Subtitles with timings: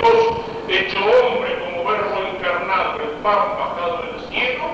[0.00, 4.64] Dios, hecho hombre como verbo encarnado, el pan bajado del cielo,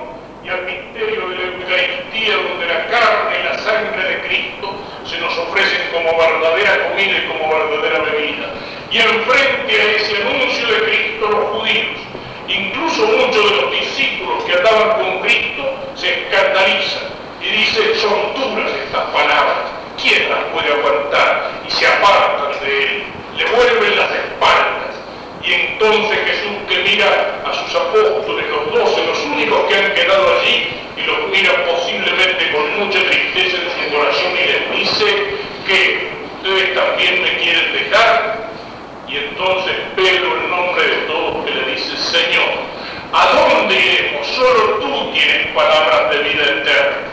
[0.43, 4.73] y al misterio de la Eucaristía, donde la carne y la sangre de Cristo
[5.05, 8.47] se nos ofrecen como verdadera comida y como verdadera bebida.
[8.89, 11.99] Y enfrente a ese anuncio de Cristo los judíos,
[12.47, 15.63] incluso muchos de los discípulos que andaban con Cristo,
[15.95, 17.03] se escandalizan
[17.41, 21.51] y dicen, son duras estas palabras, ¿quién las puede aguantar?
[21.67, 23.03] Y se apartan de él,
[23.37, 23.87] le vuelven.
[23.87, 23.97] Y
[25.79, 30.69] entonces Jesús que mira a sus apóstoles, los doce, los únicos que han quedado allí,
[30.97, 35.05] y los mira posiblemente con mucha tristeza en su corazón y les dice
[35.67, 38.49] que ustedes también me quieren dejar.
[39.07, 42.49] Y entonces Pedro, en nombre de todos, que le dice, Señor,
[43.13, 44.27] ¿a dónde iremos?
[44.27, 47.06] Solo tú tienes palabras de vida eterna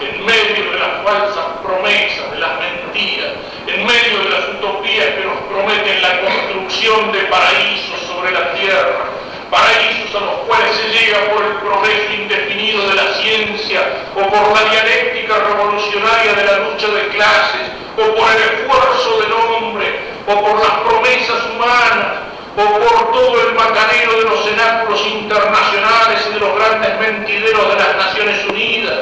[0.00, 3.32] en medio de las falsas promesas, de las mentiras,
[3.66, 9.04] en medio de las utopías que nos prometen la construcción de paraísos sobre la tierra,
[9.50, 13.80] paraísos a los cuales se llega por el progreso indefinido de la ciencia
[14.14, 19.32] o por la dialéctica revolucionaria de la lucha de clases o por el esfuerzo del
[19.32, 26.26] hombre o por las promesas humanas o por todo el macanero de los cenáculos internacionales
[26.28, 28.98] y de los grandes mentideros de las Naciones Unidas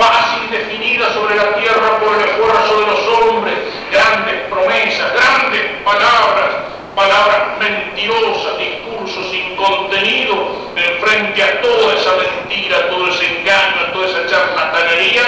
[0.00, 3.54] paz indefinida sobre la tierra por el esfuerzo de los hombres,
[3.92, 6.50] grandes promesas, grandes palabras,
[6.96, 10.70] palabras mentirosas, discursos sin contenido,
[11.02, 15.22] frente a toda esa mentira, todo ese engaño, toda esa charlatanería,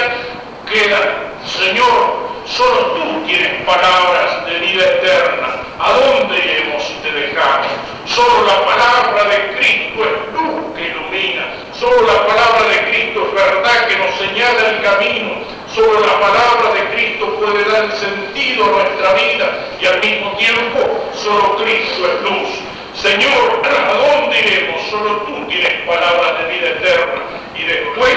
[0.73, 5.61] queda, Señor, solo tú tienes palabras de vida eterna.
[5.79, 7.67] ¿A dónde iremos si te dejamos?
[8.05, 11.45] Solo la palabra de Cristo es luz que ilumina.
[11.79, 15.31] Solo la palabra de Cristo es verdad que nos señala el camino.
[15.73, 19.45] Solo la palabra de Cristo puede dar sentido a nuestra vida
[19.79, 22.49] y al mismo tiempo solo Cristo es luz.
[22.95, 24.81] Señor, ¿a dónde iremos?
[24.89, 27.21] Solo tú tienes palabras de vida eterna.
[27.55, 28.15] Y después,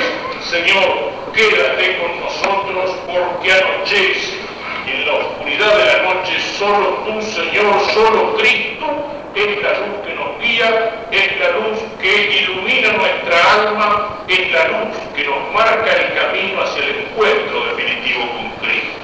[0.50, 4.38] Señor, quédate con nosotros porque anochece.
[4.86, 8.86] En la oscuridad de la noche solo tú, Señor, solo Cristo
[9.34, 14.68] es la luz que nos guía, es la luz que ilumina nuestra alma, es la
[14.68, 18.98] luz que nos marca el camino hacia el encuentro definitivo con Cristo.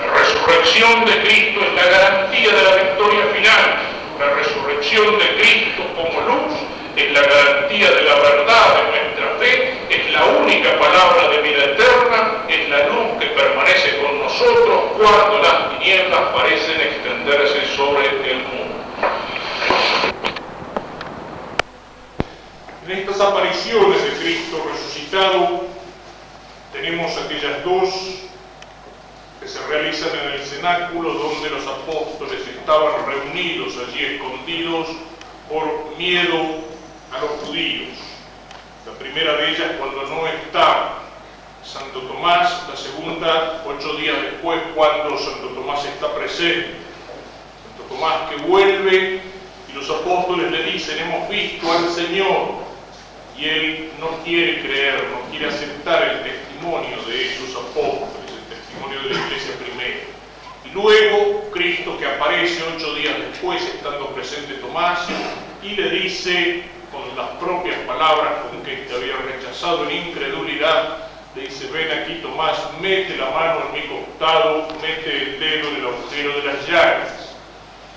[0.00, 3.78] La resurrección de Cristo es la garantía de la victoria final.
[4.18, 6.54] La resurrección de Cristo como luz
[6.94, 8.37] es la garantía de la verdad
[10.72, 16.80] palabra de vida eterna, es la luz que permanece con nosotros cuando las tinieblas parecen
[16.80, 18.74] extenderse sobre el mundo.
[22.86, 25.64] En estas apariciones de Cristo resucitado
[26.72, 27.88] tenemos aquellas dos
[29.40, 34.88] que se realizan en el cenáculo donde los apóstoles estaban reunidos allí escondidos
[35.48, 36.38] por miedo
[37.12, 38.07] a los judíos.
[38.88, 40.94] La primera de ellas cuando no está
[41.62, 46.70] Santo Tomás, la segunda ocho días después cuando Santo Tomás está presente.
[47.66, 49.20] Santo Tomás que vuelve
[49.68, 52.54] y los apóstoles le dicen, hemos visto al Señor
[53.36, 59.02] y él no quiere creer, no quiere aceptar el testimonio de esos apóstoles, el testimonio
[59.02, 60.00] de la iglesia primera.
[60.64, 65.00] Y luego Cristo que aparece ocho días después, estando presente Tomás,
[65.62, 71.68] y le dice con las propias palabras con que te había rechazado en incredulidad, dice,
[71.72, 76.32] ven aquí Tomás, mete la mano en mi costado, mete el dedo en el agujero
[76.40, 77.34] de las llagas.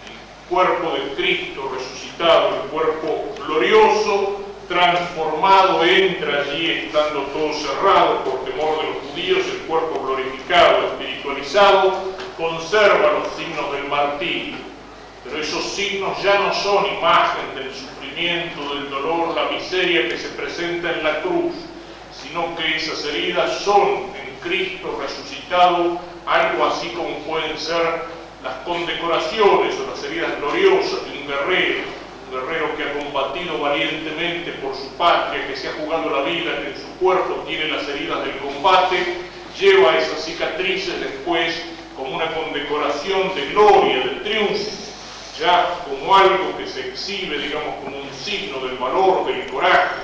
[0.05, 8.45] El cuerpo de Cristo resucitado, el cuerpo glorioso, transformado entra allí estando todo cerrado por
[8.45, 11.93] temor de los judíos, el cuerpo glorificado, espiritualizado,
[12.37, 14.55] conserva los signos del martirio.
[15.23, 17.71] Pero esos signos ya no son imagen del
[18.11, 21.53] sufrimiento, del dolor, la miseria que se presenta en la cruz,
[22.21, 23.81] sino que esas heridas son
[24.15, 28.03] en Cristo resucitado algo así como pueden ser
[28.43, 32.01] las condecoraciones o las heridas gloriosas de un guerrero
[32.31, 36.69] guerrero que ha combatido valientemente por su patria, que se ha jugado la vida, que
[36.69, 39.17] en su cuerpo tiene las heridas del combate,
[39.59, 41.61] lleva esas cicatrices después
[41.97, 44.90] como una condecoración de gloria, de triunfo,
[45.39, 49.95] ya como algo que se exhibe, digamos, como un signo del valor, del coraje,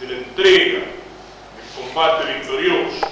[0.00, 3.08] de la entrega, del combate victorioso.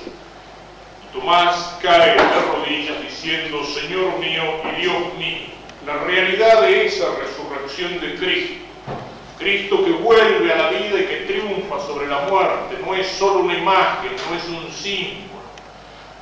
[1.13, 5.47] Tomás cae de rodillas diciendo, Señor mío y Dios mío,
[5.87, 8.65] la realidad de esa resurrección de Cristo.
[9.39, 13.41] Cristo que vuelve a la vida y que triunfa sobre la muerte, no es solo
[13.41, 15.34] una imagen, no es un símbolo.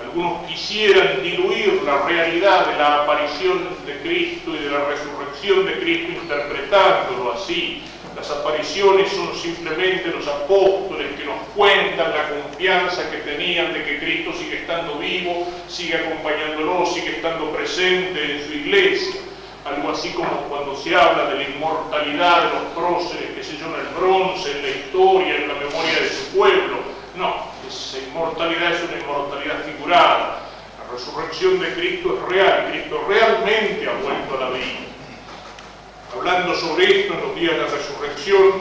[0.04, 5.80] Algunos quisieran diluir la realidad de la aparición de Cristo y de la resurrección de
[5.80, 7.82] Cristo interpretándolo así.
[8.14, 13.98] Las apariciones son simplemente los apóstoles que nos cuentan la confianza que tenían de que
[13.98, 19.20] Cristo sigue estando vivo, sigue acompañándonos, sigue estando presente en su iglesia.
[19.64, 23.66] Algo así como cuando se habla de la inmortalidad de los próceres, que sé yo,
[23.66, 26.78] en el bronce, en la historia, en la memoria de su pueblo.
[27.16, 30.40] No, esa inmortalidad es una inmortalidad figurada.
[30.78, 30.90] La
[31.42, 34.78] resurrección de Cristo es real, Cristo realmente ha vuelto a la vida.
[36.16, 38.52] Hablando sobre esto en los días de la resurrección,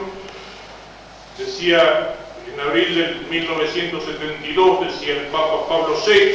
[1.38, 2.16] decía
[2.52, 6.34] en abril de 1972, decía el Papa Pablo VI,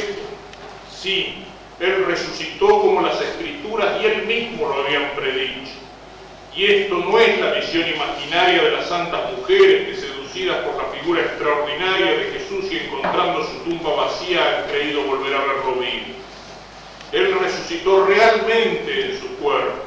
[0.90, 1.44] sí,
[1.80, 5.72] Él resucitó como las escrituras y Él mismo lo habían predicho.
[6.56, 10.88] Y esto no es la visión imaginaria de las santas mujeres que seducidas por la
[10.98, 16.17] figura extraordinaria de Jesús y encontrando su tumba vacía han creído volver a verlo vivo.
[17.12, 19.84] Él resucitó realmente en su cuerpo.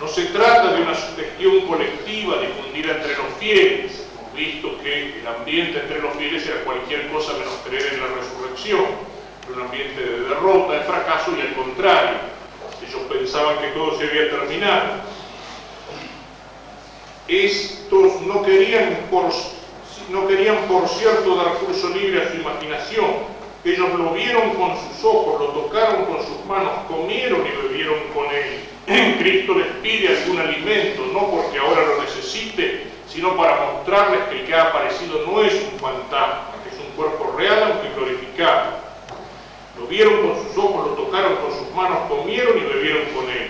[0.00, 4.06] No se trata de una sugestión colectiva difundida entre los fieles.
[4.18, 8.06] Hemos visto que el ambiente entre los fieles era cualquier cosa menos creer en la
[8.08, 8.84] resurrección.
[9.46, 12.16] Era un ambiente de derrota, de fracaso y al contrario.
[12.86, 15.12] Ellos pensaban que todo se había terminado
[17.28, 19.24] estos no querían, por,
[20.10, 23.31] no querían, por cierto, dar curso libre a su imaginación.
[23.64, 28.26] Ellos lo vieron con sus ojos, lo tocaron con sus manos, comieron y bebieron con
[28.26, 29.18] él.
[29.18, 34.46] Cristo les pide algún alimento, no porque ahora lo necesite, sino para mostrarles que el
[34.46, 38.82] que ha aparecido no es un fantasma, que es un cuerpo real aunque glorificado.
[39.78, 43.48] Lo vieron con sus ojos, lo tocaron con sus manos, comieron y bebieron con él.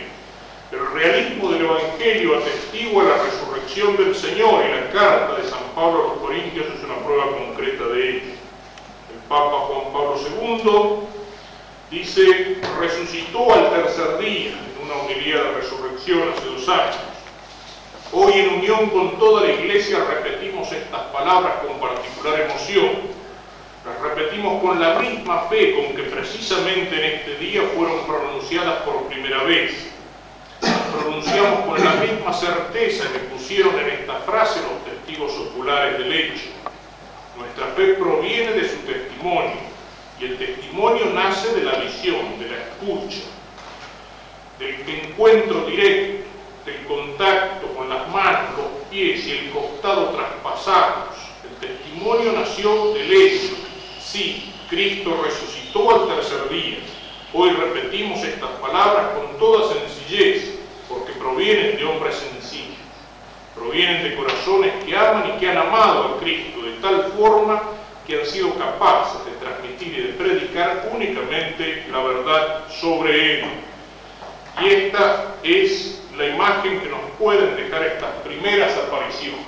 [0.72, 6.04] El realismo del Evangelio atestigua la resurrección del Señor y la carta de San Pablo
[6.04, 8.41] a los Corintios es una prueba concreta de ello.
[9.32, 11.06] Papa Juan Pablo II
[11.90, 16.98] dice, resucitó al tercer día en una homilía de resurrección hace dos años.
[18.12, 22.90] Hoy en unión con toda la Iglesia repetimos estas palabras con particular emoción.
[23.86, 29.04] Las repetimos con la misma fe con que precisamente en este día fueron pronunciadas por
[29.04, 29.92] primera vez
[30.92, 36.61] pronunciamos con la misma certeza que pusieron en esta frase los testigos oculares del hecho.
[37.36, 39.72] Nuestra fe proviene de su testimonio
[40.20, 43.22] y el testimonio nace de la visión, de la escucha,
[44.58, 46.28] del encuentro directo,
[46.64, 51.16] del contacto con las manos, los pies y el costado traspasados.
[51.42, 53.54] El testimonio nació del hecho.
[54.00, 56.78] Sí, Cristo resucitó al tercer día.
[57.32, 60.58] Hoy repetimos estas palabras con toda sencillez
[60.88, 62.71] porque provienen de hombres sencillos,
[63.62, 67.62] provienen de corazones que aman y que han amado a Cristo de tal forma
[68.06, 73.44] que han sido capaces de transmitir y de predicar únicamente la verdad sobre Él.
[74.60, 79.40] Y esta es la imagen que nos pueden dejar estas primeras apariciones.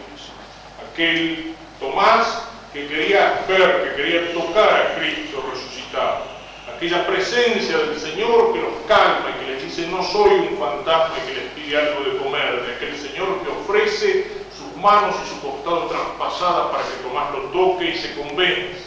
[0.93, 6.34] Aquel Tomás que quería ver, que quería tocar a Cristo resucitado
[6.77, 11.15] aquella presencia del Señor que los calma y que les dice no soy un fantasma
[11.23, 15.29] y que les pide algo de comer, de aquel Señor que ofrece sus manos y
[15.29, 18.85] su costado traspasadas para que Tomás lo toque y se convence.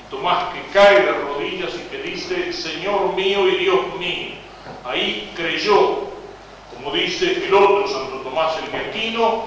[0.00, 4.34] Y Tomás que cae de rodillas y que dice, Señor mío y Dios mío,
[4.84, 6.10] ahí creyó,
[6.74, 9.44] como dice el otro Santo Tomás el Aquino,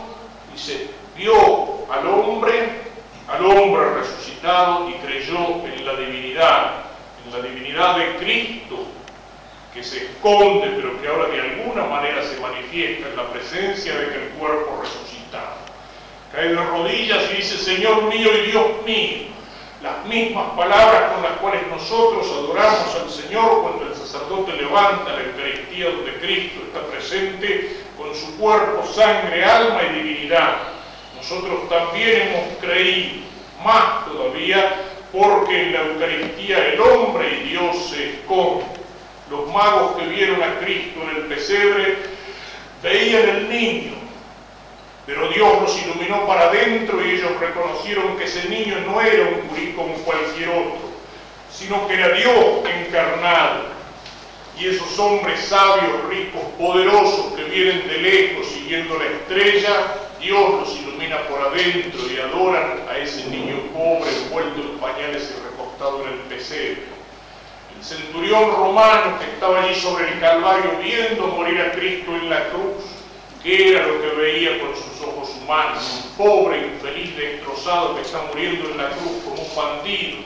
[0.53, 2.69] dice, vio al hombre,
[3.27, 6.84] al hombre resucitado y creyó en la divinidad
[7.37, 8.85] la divinidad de Cristo,
[9.73, 14.07] que se esconde, pero que ahora de alguna manera se manifiesta en la presencia de
[14.07, 15.65] que el cuerpo resucitado.
[16.31, 19.17] Cae de rodillas y dice, Señor mío y Dios mío,
[19.83, 25.23] las mismas palabras con las cuales nosotros adoramos al Señor cuando el sacerdote levanta la
[25.23, 30.57] Eucaristía donde Cristo está presente con su cuerpo, sangre, alma y divinidad.
[31.17, 33.25] Nosotros también hemos creído,
[33.63, 38.67] más todavía, porque en la Eucaristía el hombre y Dios se esconden.
[39.29, 41.97] Los magos que vieron a Cristo en el pesebre
[42.83, 43.93] veían el niño,
[45.05, 49.47] pero Dios los iluminó para adentro y ellos reconocieron que ese niño no era un
[49.47, 50.79] gurí como cualquier otro,
[51.49, 52.35] sino que era Dios
[52.85, 53.75] encarnado.
[54.59, 60.75] Y esos hombres sabios, ricos, poderosos que vienen de lejos siguiendo la estrella, Dios los
[60.79, 66.13] ilumina por adentro y adoran a ese niño pobre envuelto en pañales y recostado en
[66.13, 66.83] el pesebre.
[67.77, 72.49] El centurión romano que estaba allí sobre el Calvario viendo morir a Cristo en la
[72.49, 72.85] cruz,
[73.43, 76.05] ¿qué era lo que veía con sus ojos humanos?
[76.05, 80.17] Un pobre infeliz destrozado que está muriendo en la cruz como un bandido.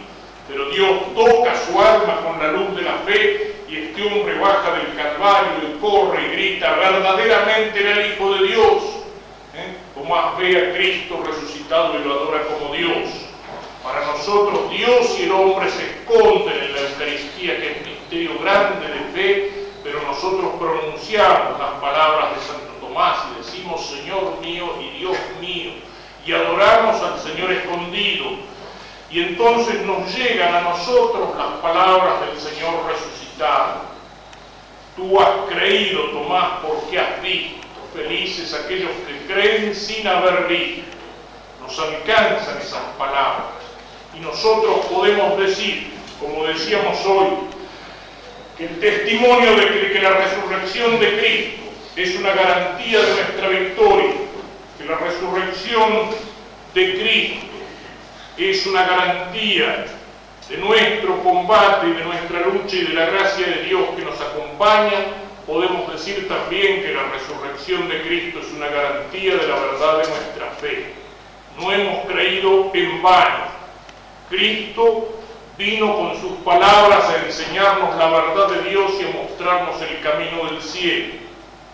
[0.48, 4.74] Pero Dios toca su alma con la luz de la fe y este hombre baja
[4.74, 8.99] del Calvario y corre y grita, verdaderamente era el Hijo de Dios.
[10.00, 13.10] Tomás ve a Cristo resucitado y lo adora como Dios.
[13.84, 18.88] Para nosotros Dios y el hombre se esconden en la Eucaristía, que es misterio grande
[18.88, 25.00] de fe, pero nosotros pronunciamos las palabras de Santo Tomás y decimos Señor mío y
[25.00, 25.72] Dios mío,
[26.26, 28.26] y adoramos al Señor escondido.
[29.12, 33.82] Y entonces nos llegan a nosotros las palabras del Señor resucitado.
[34.96, 37.69] Tú has creído, Tomás, porque has visto.
[38.00, 40.84] Felices aquellos que creen sin haber visto.
[41.62, 43.48] Nos alcanzan esas palabras.
[44.16, 47.28] Y nosotros podemos decir, como decíamos hoy,
[48.58, 51.62] que el testimonio de que, la resurrección de Cristo
[51.98, 54.14] es una garantía de nuestra victoria,
[54.78, 56.10] que la resurrección
[56.74, 57.46] de Cristo
[58.38, 59.86] es una garantía
[60.48, 64.20] de nuestro combate y de nuestra lucha y de la gracia de Dios que nos
[64.22, 70.04] acompaña, podemos decir también que la resurrección de Cristo es una garantía de la verdad
[70.04, 70.94] de nuestra fe.
[71.58, 73.46] No hemos creído en vano.
[74.30, 75.10] Cristo
[75.58, 80.52] vino con sus palabras a enseñarnos la verdad de Dios y a mostrarnos el camino
[80.52, 81.16] del cielo.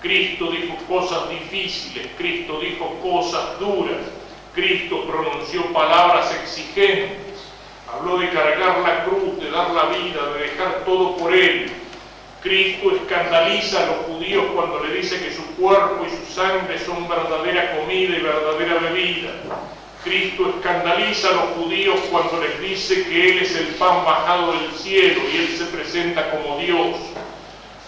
[0.02, 3.98] Cristo dijo cosas difíciles, Cristo dijo cosas duras,
[4.54, 7.52] Cristo pronunció palabras exigentes,
[7.94, 11.70] habló de cargar la cruz, de dar la vida, de dejar todo por Él.
[12.46, 17.08] Cristo escandaliza a los judíos cuando le dice que su cuerpo y su sangre son
[17.08, 19.32] verdadera comida y verdadera bebida.
[20.04, 24.72] Cristo escandaliza a los judíos cuando les dice que Él es el pan bajado del
[24.74, 26.98] cielo y Él se presenta como Dios.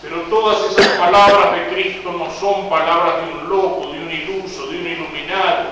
[0.01, 4.65] Pero todas esas palabras de Cristo no son palabras de un loco, de un iluso,
[4.71, 5.65] de un iluminado,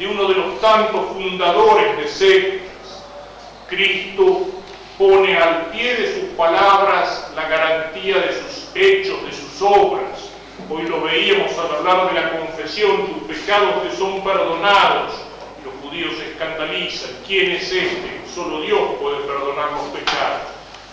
[0.00, 3.04] de uno de los tantos fundadores de sectas.
[3.68, 4.48] Cristo
[4.98, 10.30] pone al pie de sus palabras la garantía de sus hechos, de sus obras.
[10.70, 15.22] Hoy lo veíamos al hablar de la confesión, tus pecados te son perdonados
[15.92, 17.10] judíos se escandalizan.
[17.26, 18.22] ¿Quién es este?
[18.34, 20.40] Solo Dios puede perdonar los pecados.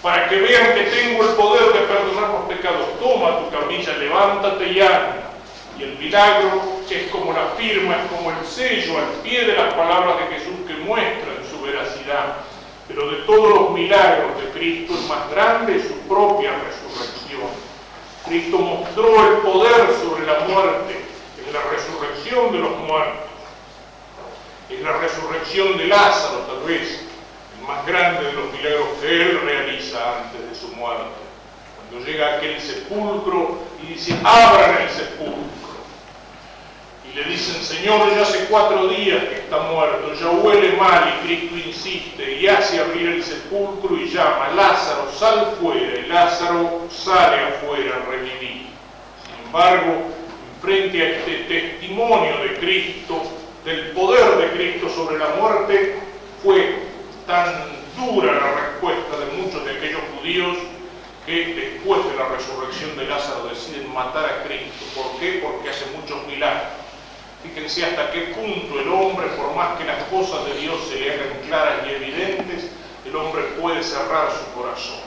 [0.01, 4.71] Para que vean que tengo el poder de perdonar los pecados, toma tu camilla, levántate
[4.71, 5.31] y anda.
[5.77, 9.73] Y el milagro es como la firma, es como el sello al pie de las
[9.73, 12.35] palabras de Jesús que muestran su veracidad.
[12.89, 17.47] Pero de todos los milagros de Cristo, el más grande es su propia resurrección.
[18.25, 21.05] Cristo mostró el poder sobre la muerte
[21.47, 23.29] en la resurrección de los muertos
[24.69, 27.01] es la resurrección de Lázaro, tal vez,
[27.57, 31.05] el más grande de los milagros que él realiza antes de su muerte.
[31.75, 35.68] Cuando llega aquel sepulcro y dice, abran el sepulcro.
[37.11, 41.27] Y le dicen, Señor, ya hace cuatro días que está muerto, ya huele mal, y
[41.27, 47.41] Cristo insiste y hace abrir el sepulcro y llama, Lázaro, sal fuera, y Lázaro sale
[47.43, 48.67] afuera, revivir.
[49.23, 50.03] Sin embargo,
[50.61, 53.23] frente a este testimonio de Cristo,
[53.65, 55.99] del poder de Cristo sobre la muerte,
[56.43, 56.79] fue
[57.25, 60.57] tan dura la respuesta de muchos de aquellos judíos
[61.25, 64.85] que después de la resurrección de Lázaro deciden matar a Cristo.
[64.95, 65.39] ¿Por qué?
[65.43, 66.88] Porque hace muchos milagros.
[67.43, 71.13] Fíjense hasta qué punto el hombre, por más que las cosas de Dios se le
[71.13, 72.71] hagan claras y evidentes,
[73.05, 74.99] el hombre puede cerrar su corazón.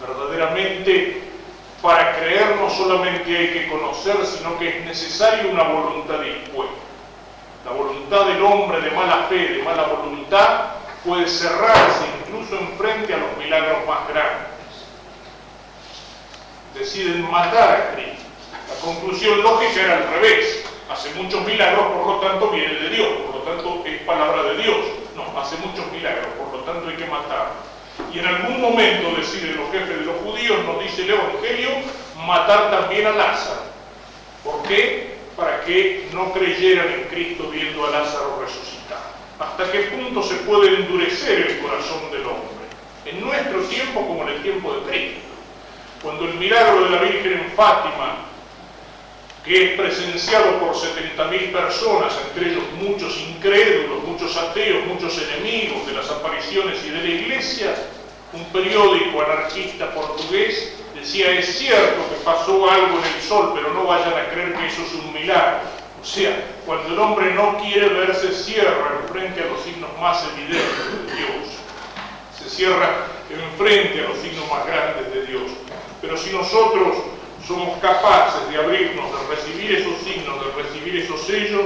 [0.00, 1.22] Verdaderamente,
[1.80, 6.74] para creer no solamente hay que conocer, sino que es necesaria una voluntad dispuesta.
[7.64, 10.66] La voluntad del hombre de mala fe, de mala voluntad,
[11.04, 14.48] puede cerrarse incluso en frente a los milagros más grandes.
[16.74, 18.24] Deciden matar a Cristo.
[18.68, 20.63] La conclusión lógica era al revés.
[20.94, 24.62] Hace muchos milagros, por lo tanto viene de Dios, por lo tanto es palabra de
[24.62, 24.76] Dios.
[25.16, 27.50] No, hace muchos milagros, por lo tanto hay que matar.
[28.12, 31.70] Y en algún momento deciden los jefes de los judíos, nos dice el Evangelio,
[32.24, 33.62] matar también a Lázaro.
[34.44, 35.14] ¿Por qué?
[35.36, 39.02] para que no creyeran en Cristo viendo a Lázaro resucitar.
[39.38, 42.64] ¿Hasta qué punto se puede endurecer el corazón del hombre?
[43.04, 45.20] En nuestro tiempo como en el tiempo de Cristo.
[46.02, 48.26] Cuando el milagro de la Virgen en Fátima,
[49.44, 55.92] que es presenciado por 70.000 personas, entre ellos muchos incrédulos, muchos ateos, muchos enemigos de
[55.92, 57.74] las apariciones y de la Iglesia,
[58.32, 63.84] un periódico anarquista portugués decía, es cierto que pasó algo en el sol, pero no
[63.84, 65.60] vayan a creer que eso es un milagro.
[66.00, 70.26] O sea, cuando el hombre no quiere verse cierra en frente a los signos más
[70.32, 71.48] evidentes de Dios.
[72.38, 75.50] Se cierra en frente a los signos más grandes de Dios.
[76.00, 76.96] Pero si nosotros
[77.46, 81.62] somos capaces de abrirnos, de recibir esos signos, de recibir esos sellos,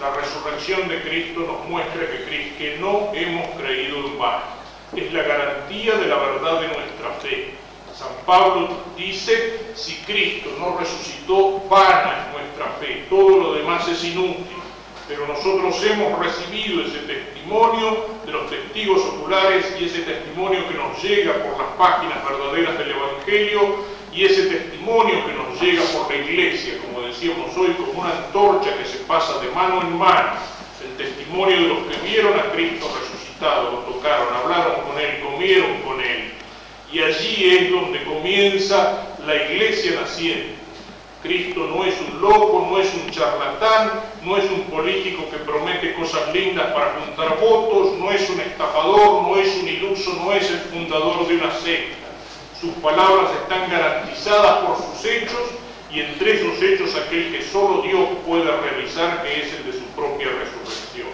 [0.00, 4.42] la resurrección de Cristo nos muestra que, no hemos creído en vano.
[4.96, 7.54] es la garantía de la verdad de nuestra fe.
[7.94, 14.02] San Pablo dice, si Cristo no resucitó, vana es nuestra fe, todo lo demás es
[14.04, 14.56] inútil.
[15.06, 21.00] Pero nosotros hemos recibido ese testimonio de los testigos oculares y ese testimonio que nos
[21.02, 26.16] llega por las páginas verdaderas del Evangelio y ese testimonio que nos llega por la
[26.16, 30.32] iglesia, como decíamos hoy, como una antorcha que se pasa de mano en mano,
[30.84, 35.80] el testimonio de los que vieron a Cristo resucitado, lo tocaron, hablaron con Él, comieron
[35.82, 36.32] con Él.
[36.92, 40.56] Y allí es donde comienza la iglesia naciente.
[41.22, 43.92] Cristo no es un loco, no es un charlatán,
[44.24, 49.22] no es un político que promete cosas lindas para juntar votos, no es un estafador,
[49.22, 52.01] no es un iluso, no es el fundador de una secta.
[52.62, 55.40] Sus palabras están garantizadas por sus hechos
[55.90, 59.84] y entre esos hechos aquel que solo Dios puede realizar, que es el de su
[59.96, 61.08] propia resurrección.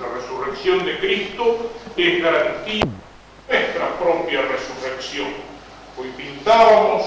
[0.00, 5.28] La resurrección de Cristo es garantía de nuestra propia resurrección.
[5.98, 7.02] Hoy pintábamos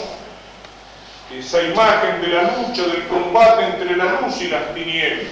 [1.36, 5.26] esa imagen de la lucha, del combate entre la luz y las tinieblas.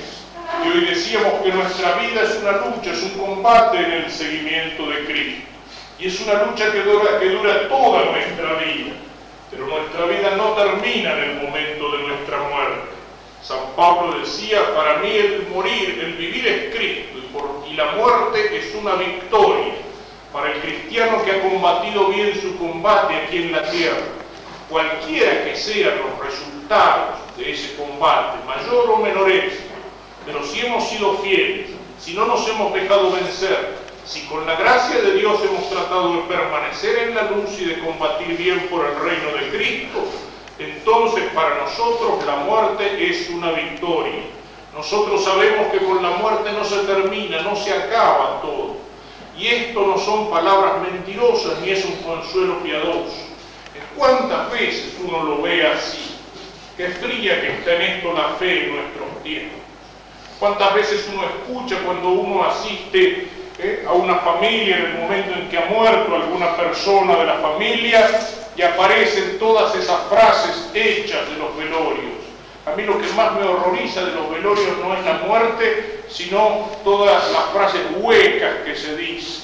[0.65, 4.89] Y hoy decíamos que nuestra vida es una lucha, es un combate en el seguimiento
[4.89, 5.56] de Cristo.
[5.99, 8.93] Y es una lucha que dura, que dura toda nuestra vida.
[9.49, 12.97] Pero nuestra vida no termina en el momento de nuestra muerte.
[13.41, 17.91] San Pablo decía, para mí el morir, el vivir es Cristo y, por, y la
[17.91, 19.73] muerte es una victoria
[20.33, 24.17] para el cristiano que ha combatido bien su combate aquí en la tierra
[24.69, 29.63] cualquiera que sean los resultados de ese combate, mayor o menor éxito,
[30.25, 35.01] pero si hemos sido fieles, si no nos hemos dejado vencer, si con la gracia
[35.01, 38.95] de Dios hemos tratado de permanecer en la luz y de combatir bien por el
[38.95, 39.99] reino de Cristo,
[40.57, 44.23] entonces para nosotros la muerte es una victoria.
[44.73, 48.77] Nosotros sabemos que con la muerte no se termina, no se acaba todo.
[49.37, 53.27] Y esto no son palabras mentirosas ni es un consuelo piadoso.
[53.97, 56.15] ¿Cuántas veces uno lo ve así?
[56.77, 59.59] Qué fría que está en esto la fe en nuestros tiempos.
[60.39, 65.49] ¿Cuántas veces uno escucha cuando uno asiste eh, a una familia en el momento en
[65.49, 68.07] que ha muerto alguna persona de la familia
[68.55, 72.17] y aparecen todas esas frases hechas de los velorios?
[72.65, 76.69] A mí lo que más me horroriza de los velorios no es la muerte, sino
[76.83, 79.43] todas las frases huecas que se dicen,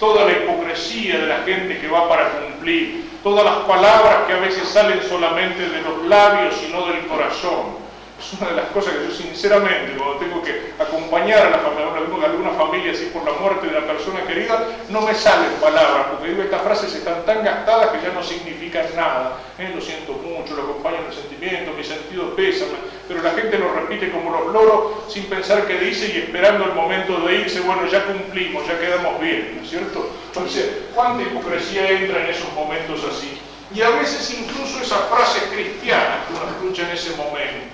[0.00, 4.40] toda la hipocresía de la gente que va para cumplir, todas las palabras que a
[4.40, 7.83] veces salen solamente de los labios y no del corazón.
[8.24, 11.84] Es una de las cosas que yo sinceramente, cuando tengo que acompañar a, la familia,
[12.24, 16.30] alguna familia así por la muerte de una persona querida, no me salen palabras, porque
[16.30, 19.36] digo, estas frases están tan gastadas que ya no significan nada.
[19.58, 19.70] ¿eh?
[19.74, 23.74] Lo siento mucho, lo acompaño en el sentimiento, mi sentido pésame, pero la gente lo
[23.74, 27.86] repite como los loros sin pensar qué dice y esperando el momento de irse, bueno,
[27.86, 30.08] ya cumplimos, ya quedamos bien, ¿no es cierto?
[30.28, 33.38] Entonces, ¿cuánta hipocresía entra en esos momentos así?
[33.74, 37.73] Y a veces incluso esas frases cristianas que uno escucha en ese momento.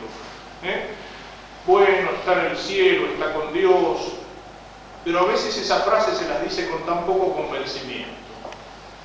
[0.63, 0.87] ¿Eh?
[1.67, 3.99] Bueno, está en el cielo, está con Dios,
[5.05, 8.21] pero a veces esa frase se las dice con tan poco convencimiento.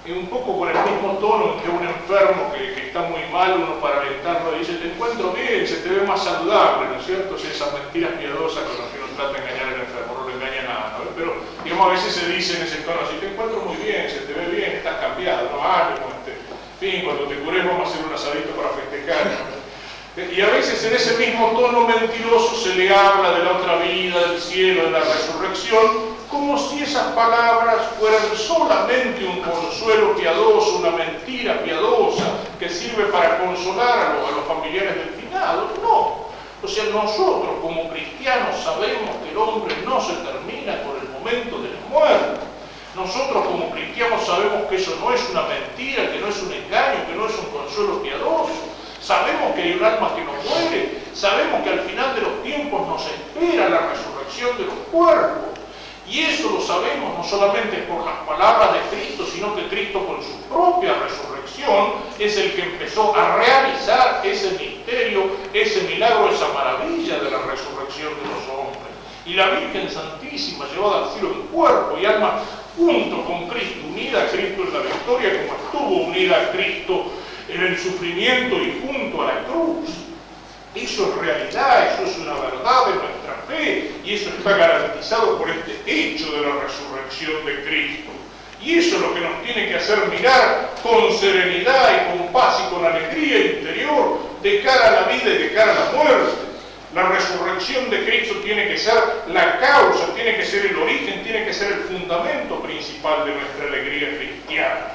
[0.05, 3.81] Y un poco con el mismo tono que un enfermo que, está muy mal, uno
[3.81, 7.37] para alentarlo dice, te encuentro bien, se te ve más saludable, ¿no es cierto?
[7.37, 10.35] Si esas mentiras piadosas con las que uno trata de engañar al enfermo, no lo
[10.35, 11.09] engaña nada, ¿no?
[11.17, 14.19] Pero, digamos, a veces se dice en ese tono así, te encuentro muy bien, se
[14.29, 16.37] te ve bien, estás cambiado, no ánimo, este,
[16.79, 19.64] fin, cuando te cures vamos a hacer un asadito para festejar.
[20.17, 24.17] Y a veces en ese mismo tono mentiroso se le habla de la otra vida,
[24.29, 30.91] del cielo, de la resurrección, como si esas palabras fueran solamente un consuelo piadoso, una
[30.91, 32.23] mentira piadosa
[32.57, 35.67] que sirve para consolar a los, familiares del finado.
[35.83, 36.25] No.
[36.63, 41.61] O sea, nosotros como cristianos sabemos que el hombre no se termina por el momento
[41.61, 42.39] de la muerte.
[42.95, 47.05] Nosotros como cristianos sabemos que eso no es una mentira, que no es un engaño,
[47.05, 48.74] que no es un consuelo piadoso.
[49.05, 52.87] Sabemos que hay un alma que no muere, sabemos que al final de los tiempos
[52.87, 55.59] nos espera la resurrección de los cuerpos.
[56.09, 60.23] Y eso lo sabemos no solamente por las palabras de Cristo, sino que Cristo con
[60.23, 67.19] su propia resurrección es el que empezó a realizar ese misterio, ese milagro, esa maravilla
[67.19, 68.89] de la resurrección de los hombres.
[69.27, 72.39] Y la Virgen Santísima llevada al cielo en cuerpo y alma
[72.75, 77.05] junto con Cristo, unida a Cristo en la victoria, como estuvo unida a Cristo
[77.49, 79.89] en el sufrimiento y junto a la cruz.
[80.75, 85.49] Eso es realidad, eso es una verdad de nuestra fe y eso está garantizado por
[85.49, 88.11] este hecho de la resurrección de Cristo.
[88.61, 92.61] Y eso es lo que nos tiene que hacer mirar con serenidad y con paz
[92.65, 96.45] y con alegría interior de cara a la vida y de cara a la muerte.
[96.93, 98.95] La resurrección de Cristo tiene que ser
[99.27, 103.67] la causa, tiene que ser el origen, tiene que ser el fundamento principal de nuestra
[103.67, 104.93] alegría cristiana.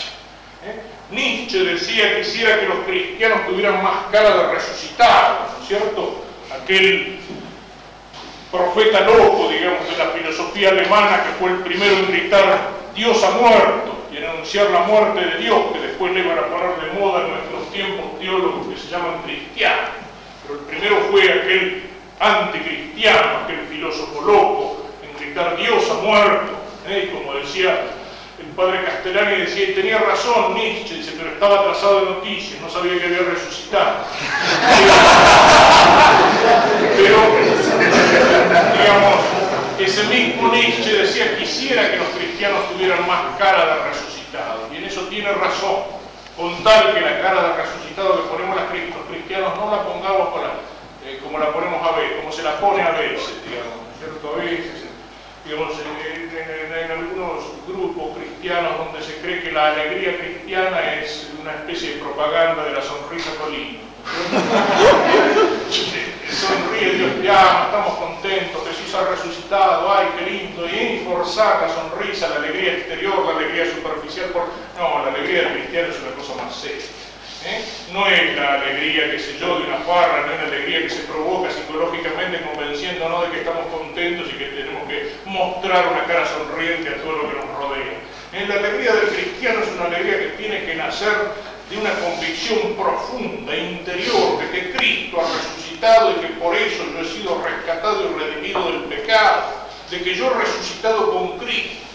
[0.65, 0.81] ¿Eh?
[1.11, 6.25] Nietzsche decía quisiera que los cristianos tuvieran más cara de resucitados, ¿no es cierto?
[6.63, 7.19] Aquel
[8.51, 13.31] profeta loco, digamos, de la filosofía alemana que fue el primero en gritar Dios ha
[13.31, 17.01] muerto y en anunciar la muerte de Dios, que después le iban a poner de
[17.01, 19.91] moda en nuestros tiempos teólogos que se llaman cristianos.
[20.43, 21.83] Pero el primero fue aquel
[22.19, 26.53] anticristiano, aquel filósofo loco, en gritar Dios ha muerto.
[26.89, 27.09] ¿eh?
[27.09, 27.85] Y como decía
[28.61, 33.07] padre Castellani, decía, tenía razón Nietzsche, dice, pero estaba atrasado de noticias, no sabía que
[33.07, 34.05] había resucitado.
[36.97, 37.17] pero,
[38.77, 39.15] digamos,
[39.79, 44.69] ese mismo Nietzsche decía, quisiera que los cristianos tuvieran más cara de resucitado.
[44.73, 45.99] Y en eso tiene razón.
[46.37, 48.71] Con tal que la cara de resucitado que ponemos los
[49.09, 50.29] cristianos no la pongamos
[51.05, 54.35] eh, como la ponemos a veces, como se la pone a veces, digamos, ¿cierto?
[54.35, 54.90] A veces,
[55.53, 62.03] en, algunos grupos cristianos donde se cree que la alegría cristiana es una especie de
[62.03, 63.79] propaganda de la sonrisa colina.
[66.31, 71.69] Sonríe, Dios te ama, estamos contentos, Jesús ha resucitado, ay, qué lindo, y forzar la
[71.75, 74.27] sonrisa, la alegría exterior, la alegría superficial.
[74.27, 74.45] Por...
[74.79, 77.00] No, la alegría del cristiano es una cosa más seria.
[77.47, 77.65] ¿Eh?
[77.93, 80.91] No es la alegría, que se yo, de una farra, no es la alegría que
[80.91, 86.27] se provoca psicológicamente convenciéndonos de que estamos contentos y que tenemos que mostrar una cara
[86.27, 87.99] sonriente a todo lo que nos rodea.
[88.33, 88.47] ¿Eh?
[88.47, 91.15] La alegría del cristiano es una alegría que tiene que nacer
[91.71, 97.01] de una convicción profunda, interior, de que Cristo ha resucitado y que por eso yo
[97.01, 99.45] he sido rescatado y redimido del pecado,
[99.89, 101.90] de que yo he resucitado con Cristo.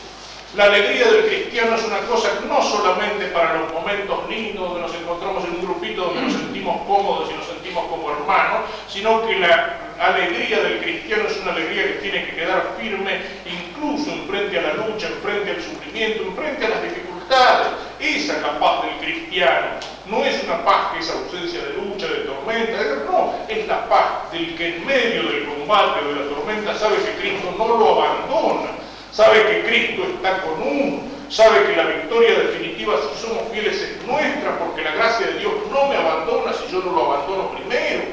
[0.55, 4.95] La alegría del cristiano es una cosa no solamente para los momentos lindos donde nos
[4.95, 9.37] encontramos en un grupito donde nos sentimos cómodos y nos sentimos como hermanos, sino que
[9.37, 14.57] la alegría del cristiano es una alegría que tiene que quedar firme incluso en frente
[14.57, 17.67] a la lucha, en frente al sufrimiento, en frente a las dificultades.
[17.99, 19.67] Esa es la paz del cristiano.
[20.05, 22.77] No es una paz que es ausencia de lucha, de tormenta,
[23.11, 26.95] no, es la paz del que en medio del combate o de la tormenta sabe
[27.03, 28.84] que Cristo no lo abandona,
[29.15, 30.99] sabe que Cristo está con uno,
[31.29, 35.53] sabe que la victoria definitiva si somos fieles es nuestra porque la gracia de Dios
[35.71, 38.03] no me abandona si yo no lo abandono primero.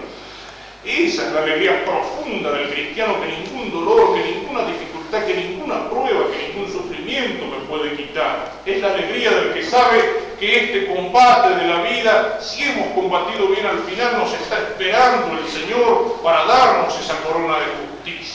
[0.85, 5.89] Esa es la alegría profunda del cristiano que ningún dolor, que ninguna dificultad, que ninguna
[5.91, 8.53] prueba, que ningún sufrimiento me puede quitar.
[8.67, 10.03] Es la alegría del que sabe
[10.39, 15.39] que este combate de la vida, si hemos combatido bien al final, nos está esperando
[15.39, 18.32] el Señor para darnos esa corona de justicia.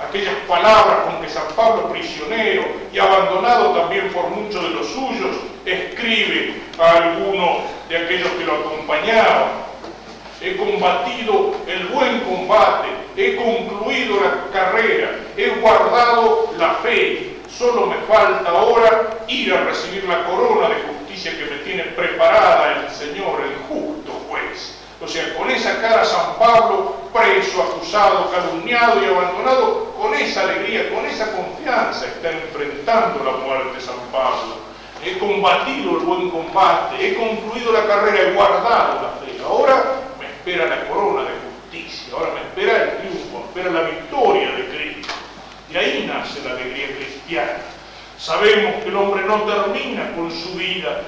[0.00, 5.36] Aquellas palabras con que San Pablo, prisionero y abandonado también por muchos de los suyos,
[5.64, 9.68] escribe a algunos de aquellos que lo acompañaban
[10.40, 17.34] he combatido el buen combate, he concluido la carrera, he guardado la fe.
[17.48, 22.84] Solo me falta ahora ir a recibir la corona de justicia que me tiene preparada
[22.84, 24.77] el Señor, el justo juez.
[25.00, 30.92] O sea, con esa cara San Pablo, preso, acusado, calumniado y abandonado, con esa alegría,
[30.92, 34.56] con esa confianza está enfrentando la muerte San Pablo.
[35.04, 39.40] He combatido el buen combate, he concluido la carrera, he guardado la fe.
[39.44, 39.84] Ahora
[40.48, 41.36] espera la corona de
[41.70, 45.14] justicia, ahora me espera el triunfo, me espera la victoria de Cristo.
[45.70, 47.58] Y ahí nace la alegría cristiana.
[48.18, 51.02] Sabemos que el hombre no termina con su vida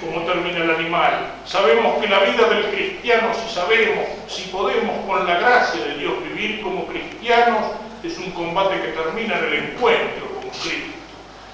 [0.00, 1.34] como termina el animal.
[1.44, 6.14] Sabemos que la vida del cristiano, si sabemos, si podemos con la gracia de Dios
[6.24, 10.98] vivir como cristianos, es un combate que termina en el encuentro con Cristo.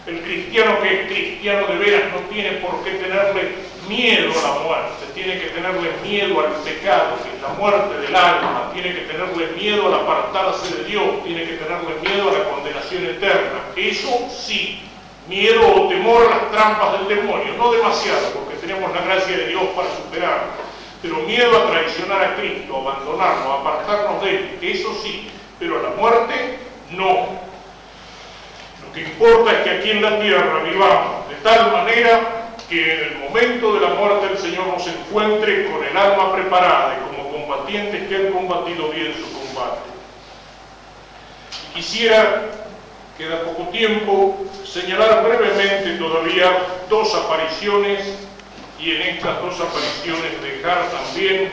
[0.07, 3.52] El cristiano que es cristiano de veras no tiene por qué tenerle
[3.88, 8.14] miedo a la muerte, tiene que tenerle miedo al pecado, que es la muerte del
[8.14, 12.44] alma, tiene que tenerle miedo al apartarse de Dios, tiene que tenerle miedo a la
[12.50, 13.61] condenación eterna.
[13.76, 14.83] Eso sí,
[15.28, 19.46] miedo o temor a las trampas del demonio, no demasiado, porque tenemos la gracia de
[19.48, 20.52] Dios para superarlo,
[21.00, 25.90] pero miedo a traicionar a Cristo, abandonarlo, apartarnos de Él, eso sí, pero a la
[25.90, 26.58] muerte
[26.90, 27.44] no.
[28.84, 33.00] Lo que importa es que aquí en la tierra vivamos de tal manera que en
[33.00, 37.30] el momento de la muerte el Señor nos encuentre con el alma preparada y como
[37.30, 39.80] combatientes que han combatido bien su combate.
[41.70, 42.63] Y quisiera,
[43.16, 46.50] queda poco tiempo, señalar brevemente todavía
[46.90, 48.00] dos apariciones
[48.81, 51.53] y en estas dos apariciones dejar también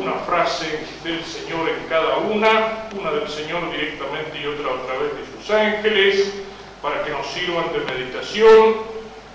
[0.00, 5.12] una frase del Señor en cada una, una del Señor directamente y otra a través
[5.12, 6.32] de sus ángeles,
[6.80, 8.76] para que nos sirvan de meditación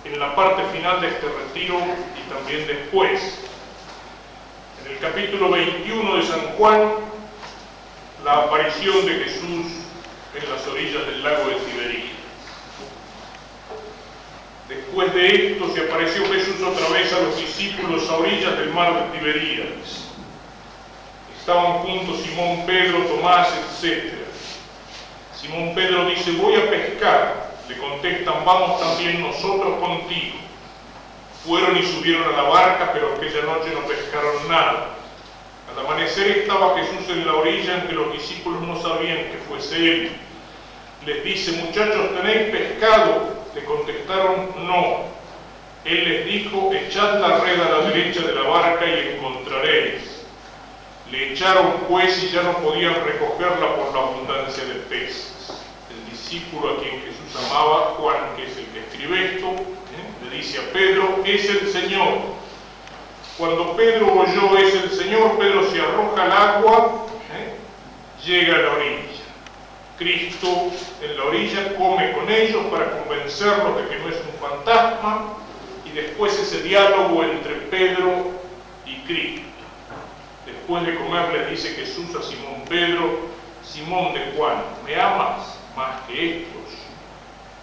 [0.05, 3.39] en la parte final de este retiro y también después.
[4.83, 6.93] En el capítulo 21 de San Juan,
[8.25, 9.88] la aparición de Jesús
[10.35, 12.11] en las orillas del lago de Tibería.
[14.67, 18.93] Después de esto se apareció Jesús otra vez a los discípulos a orillas del mar
[18.93, 20.05] de Tiberíades.
[21.39, 23.47] Estaban juntos Simón, Pedro, Tomás,
[23.81, 24.13] etc.
[25.35, 27.49] Simón Pedro dice, voy a pescar.
[27.67, 30.37] Le contestan, vamos también nosotros contigo.
[31.45, 34.98] Fueron y subieron a la barca, pero aquella noche no pescaron nada.
[35.71, 39.75] Al amanecer estaba Jesús en la orilla en que los discípulos no sabían que fuese
[39.77, 40.11] él.
[41.05, 43.35] Les dice, muchachos, ¿tenéis pescado?
[43.55, 45.05] Le contestaron, no.
[45.85, 50.25] Él les dijo, echad la red a la derecha de la barca y encontraréis.
[51.11, 55.63] Le echaron pues y ya no podían recogerla por la abundancia de peces.
[55.89, 60.29] El discípulo a quien Jesús amaba, Juan, que es el que escribe esto, ¿eh?
[60.29, 62.39] le dice a Pedro, es el Señor.
[63.39, 67.55] Cuando Pedro oyó es el Señor, Pedro se arroja al agua, ¿eh?
[68.25, 68.99] llega a la orilla.
[69.97, 70.69] Cristo
[71.01, 75.37] en la orilla come con ellos para convencerlos de que no es un fantasma
[75.85, 78.29] y después ese diálogo entre Pedro
[78.85, 79.47] y Cristo.
[80.45, 83.19] Después de comer le dice Jesús a Simón Pedro,
[83.63, 86.73] Simón de Juan, ¿me amas más que estos?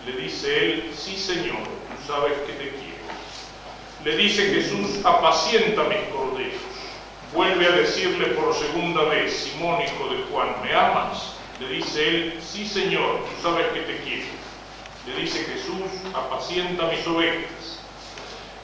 [0.07, 2.96] Le dice él, sí Señor, tú sabes que te quiero.
[4.07, 6.63] Le dice Jesús, apacienta mis corderos.
[7.35, 11.33] Vuelve a decirle por segunda vez, Simón hijo de Juan, ¿me amas?
[11.59, 14.27] Le dice él, sí Señor, tú sabes que te quiero.
[15.09, 17.81] Le dice Jesús, apacienta mis ovejas.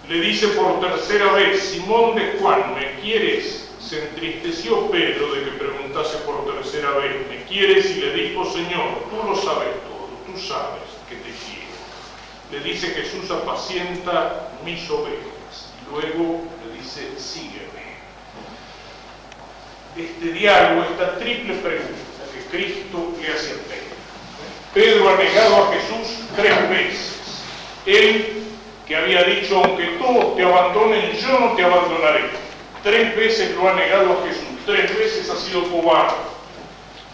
[0.08, 3.68] Le dice por tercera vez, Simón de Juan, ¿me quieres?
[3.80, 7.90] Se entristeció Pedro de que preguntase por tercera vez, ¿me quieres?
[7.90, 11.51] Y le dijo, Señor, tú lo sabes todo, tú sabes que te quiero.
[12.52, 15.72] Le dice Jesús, apacienta mis ovejas.
[15.80, 17.72] Y luego le dice, sígueme.
[19.96, 21.96] Este diálogo, esta triple pregunta
[22.32, 23.96] que Cristo le hace a Pedro.
[24.74, 27.42] Pedro ha negado a Jesús tres veces.
[27.86, 28.42] Él
[28.86, 32.24] que había dicho, aunque todos te abandonen, yo no te abandonaré.
[32.82, 36.16] Tres veces lo ha negado a Jesús, tres veces ha sido cobarde.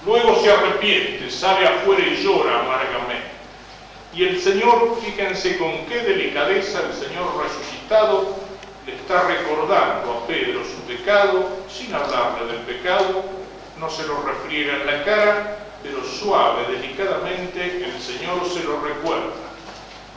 [0.05, 3.38] Luego se arrepiente, sale afuera y llora amargamente.
[4.15, 8.49] Y el Señor, fíjense con qué delicadeza el Señor resucitado
[8.89, 13.23] le está recordando a Pedro su pecado, sin hablarle del pecado,
[13.79, 19.35] no se lo refriega en la cara, pero suave, delicadamente, el Señor se lo recuerda.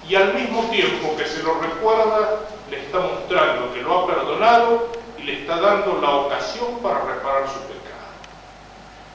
[0.07, 4.87] Y al mismo tiempo que se lo recuerda, le está mostrando que lo ha perdonado
[5.19, 7.81] y le está dando la ocasión para reparar su pecado.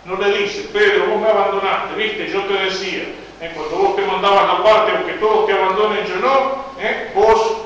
[0.04, 3.04] No le dice, Pedro, vos me abandonaste, viste, yo te decía,
[3.40, 3.52] ¿eh?
[3.54, 7.12] cuando vos te mandabas la parte, aunque todos te abandonen, yo no, ¿eh?
[7.14, 7.56] vos,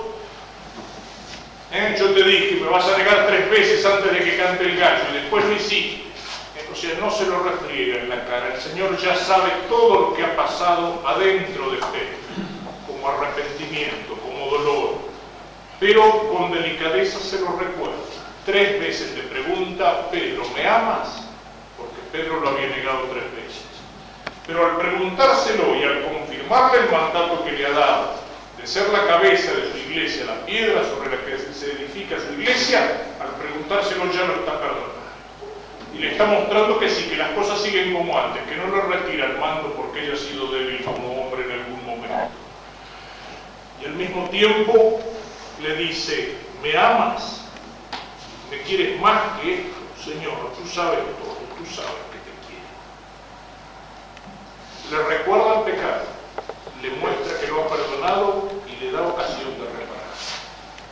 [1.73, 1.97] ¿eh?
[1.99, 5.05] yo te dije, me vas a negar tres veces antes de que cante el gallo,
[5.11, 6.01] y después lo hiciste.
[6.73, 10.15] O sea, no se lo refriega en la cara, el Señor ya sabe todo lo
[10.15, 12.17] que ha pasado adentro de Pedro,
[12.87, 14.95] como arrepentimiento, como dolor,
[15.81, 17.97] pero con delicadeza se lo recuerda.
[18.47, 21.25] Tres veces le pregunta, Pedro, ¿me amas?
[21.77, 23.70] Porque Pedro lo había negado tres veces.
[24.51, 28.15] Pero al preguntárselo y al confirmarle el mandato que le ha dado
[28.61, 32.33] de ser la cabeza de su iglesia, la piedra sobre la que se edifica su
[32.33, 32.81] iglesia,
[33.21, 34.91] al preguntárselo ya lo está perdonando.
[35.95, 38.83] Y le está mostrando que sí, que las cosas siguen como antes, que no le
[38.83, 42.35] retira el mando porque haya sido débil como hombre en algún momento.
[43.81, 45.01] Y al mismo tiempo
[45.63, 47.45] le dice, ¿me amas?
[48.51, 49.79] ¿Me quieres más que esto?
[50.05, 52.10] Señor, tú sabes todo, tú sabes.
[54.91, 56.03] Le recuerda el pecado,
[56.83, 60.11] le muestra que lo ha perdonado y le da ocasión de reparar.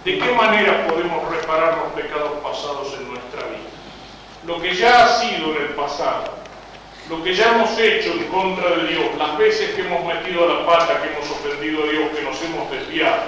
[0.05, 3.69] ¿De qué manera podemos reparar los pecados pasados en nuestra vida?
[4.47, 6.33] Lo que ya ha sido en el pasado,
[7.09, 10.65] lo que ya hemos hecho en contra de Dios, las veces que hemos metido la
[10.65, 13.23] pata, que hemos ofendido a Dios, que nos hemos desviado,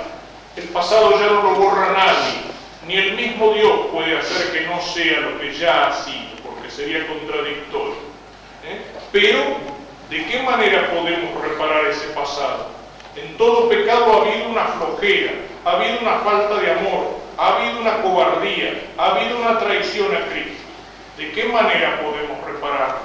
[0.54, 2.42] el pasado ya no lo borra nadie,
[2.86, 6.70] ni el mismo Dios puede hacer que no sea lo que ya ha sido, porque
[6.70, 7.96] sería contradictorio.
[8.64, 8.82] ¿eh?
[9.10, 9.79] Pero,
[10.10, 12.66] ¿de qué manera podemos reparar ese pasado?
[13.16, 15.32] En todo pecado ha habido una flojera,
[15.64, 20.26] ha habido una falta de amor, ha habido una cobardía, ha habido una traición a
[20.26, 20.64] Cristo.
[21.16, 23.00] ¿De qué manera podemos repararlo?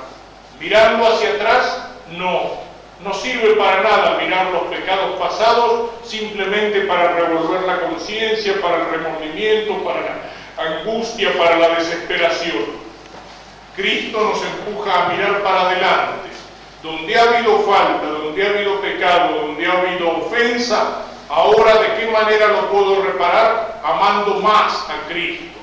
[0.59, 1.89] ¿Mirando hacia atrás?
[2.11, 2.65] No.
[3.01, 8.89] No sirve para nada mirar los pecados pasados simplemente para revolver la conciencia, para el
[8.89, 12.85] remordimiento, para la angustia, para la desesperación.
[13.75, 16.34] Cristo nos empuja a mirar para adelante.
[16.85, 22.11] Donde ha habido falta, donde ha habido pecado, donde ha habido ofensa, ahora de qué
[22.11, 23.81] manera lo puedo reparar?
[23.83, 25.57] Amando más a Cristo,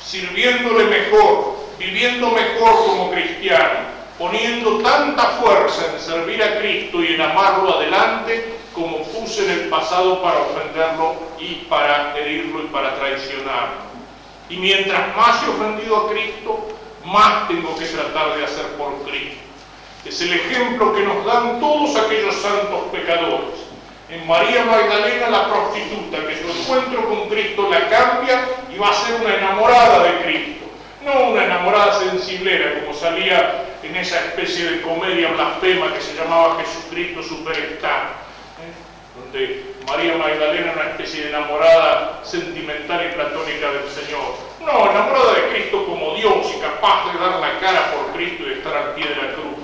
[0.00, 3.88] sirviéndole mejor, viviendo mejor como cristiano,
[4.20, 9.68] poniendo tanta fuerza en servir a Cristo y en amarlo adelante como puse en el
[9.68, 13.88] pasado para ofenderlo y para herirlo y para traicionarlo.
[14.48, 16.68] Y mientras más he ofendido a Cristo,
[17.04, 19.47] más tengo que tratar de hacer por Cristo.
[20.04, 23.68] Es el ejemplo que nos dan todos aquellos santos pecadores.
[24.08, 28.94] En María Magdalena, la prostituta, que su encuentro con Cristo la cambia y va a
[28.94, 30.66] ser una enamorada de Cristo.
[31.04, 36.58] No una enamorada sensiblera, como salía en esa especie de comedia blasfema que se llamaba
[36.60, 38.28] Jesucristo Superstar
[39.18, 44.34] donde María Magdalena una especie de enamorada sentimental y platónica del Señor.
[44.60, 48.50] No, enamorada de Cristo como Dios y capaz de dar la cara por Cristo y
[48.50, 49.57] de estar al pie de la cruz.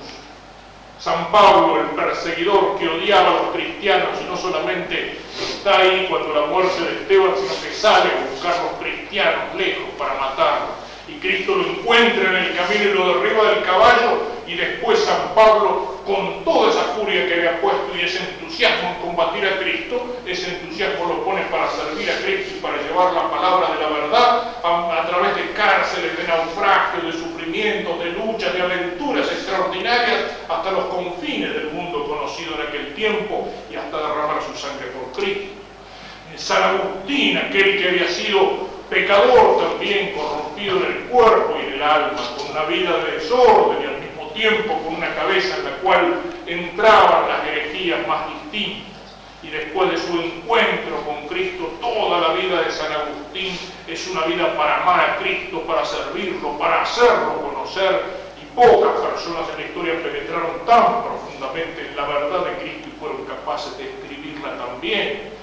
[1.05, 6.33] San Pablo, el perseguidor que odiaba a los cristianos y no solamente está ahí cuando
[6.33, 10.71] la muerte de Esteban, sino que sale a buscar a los cristianos lejos para matarlos
[11.07, 15.35] y Cristo lo encuentra en el camino y lo derriba del caballo y después San
[15.35, 20.17] Pablo con toda esa furia que había puesto y ese entusiasmo en combatir a Cristo,
[20.27, 23.89] ese entusiasmo lo pone para servir a Cristo y para llevar la palabra de la
[23.89, 30.71] verdad a, través de cárceles, de naufragios, de sufrimientos, de luchas, de aventuras extraordinarias hasta
[30.71, 35.55] los confines del mundo conocido en aquel tiempo y hasta derramar su sangre por Cristo.
[36.37, 41.83] San Agustín, aquel que había sido pecador también, corrompido en el cuerpo y en el
[41.83, 43.87] alma, con una vida de desorden y
[44.35, 48.93] tiempo con una cabeza en la cual entraban las herejías más distintas.
[49.43, 54.25] Y después de su encuentro con Cristo, toda la vida de San Agustín es una
[54.27, 58.03] vida para amar a Cristo, para servirlo, para hacerlo conocer.
[58.43, 62.99] Y pocas personas en la historia penetraron tan profundamente en la verdad de Cristo y
[62.99, 65.35] fueron capaces de escribirla también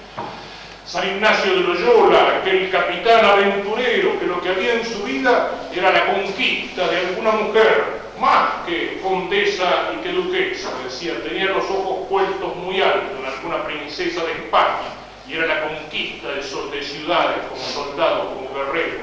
[0.92, 5.90] San Ignacio de Loyola, aquel capitán aventurero que lo que había en su vida era
[5.92, 7.84] la conquista de alguna mujer,
[8.22, 13.64] más que condesa y que duquesa, decía, tenía los ojos puestos muy altos en alguna
[13.64, 14.94] princesa de España,
[15.26, 19.00] y era la conquista de, de ciudades como soldado, como guerrero.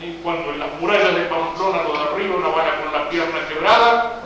[0.00, 4.22] Y cuando en las murallas de Pamplona lo derriba una bala con la pierna quebrada,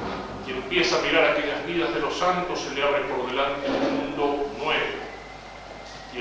[0.46, 3.96] y empieza a mirar aquellas vidas de los santos, se le abre por delante un
[3.96, 5.07] mundo nuevo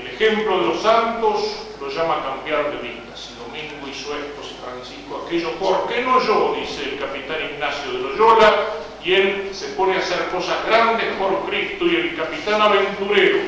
[0.00, 3.16] el ejemplo de los santos lo llama cambiar de vida.
[3.16, 6.56] Si Domingo hizo esto, si Francisco aquello, ¿por qué no yo?
[6.58, 8.66] Dice el capitán Ignacio de Loyola,
[9.04, 13.38] y él se pone a hacer cosas grandes por Cristo y el capitán aventurero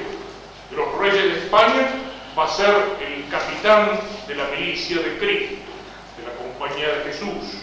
[0.70, 1.88] de los reyes de España
[2.38, 2.74] va a ser
[3.06, 5.56] el capitán de la milicia de Cristo,
[6.16, 7.60] de la compañía de Jesús.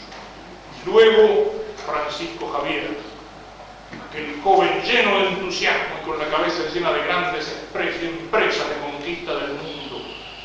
[0.86, 1.54] Luego
[1.86, 2.98] Francisco Javier,
[4.10, 7.56] aquel joven lleno de entusiasmo y con la cabeza llena de grandes
[8.02, 10.02] empresas de conquista del mundo.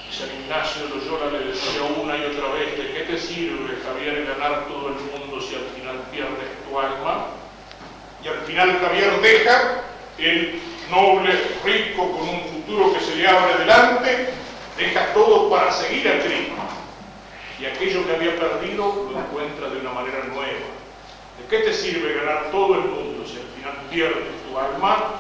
[0.09, 4.27] Y San Ignacio Loyola le decía una y otra vez, ¿de qué te sirve, Javier,
[4.27, 7.27] ganar todo el mundo si al final pierdes tu alma?
[8.23, 9.83] Y al final Javier deja
[10.19, 11.33] el noble,
[11.65, 14.29] rico, con un futuro que se le abre delante,
[14.77, 16.53] deja todo para seguir a Cristo.
[17.59, 20.82] Y aquello que había perdido lo encuentra de una manera nueva.
[21.43, 25.15] ¿De qué te sirve ganar todo el mundo si al final pierdes tu alma?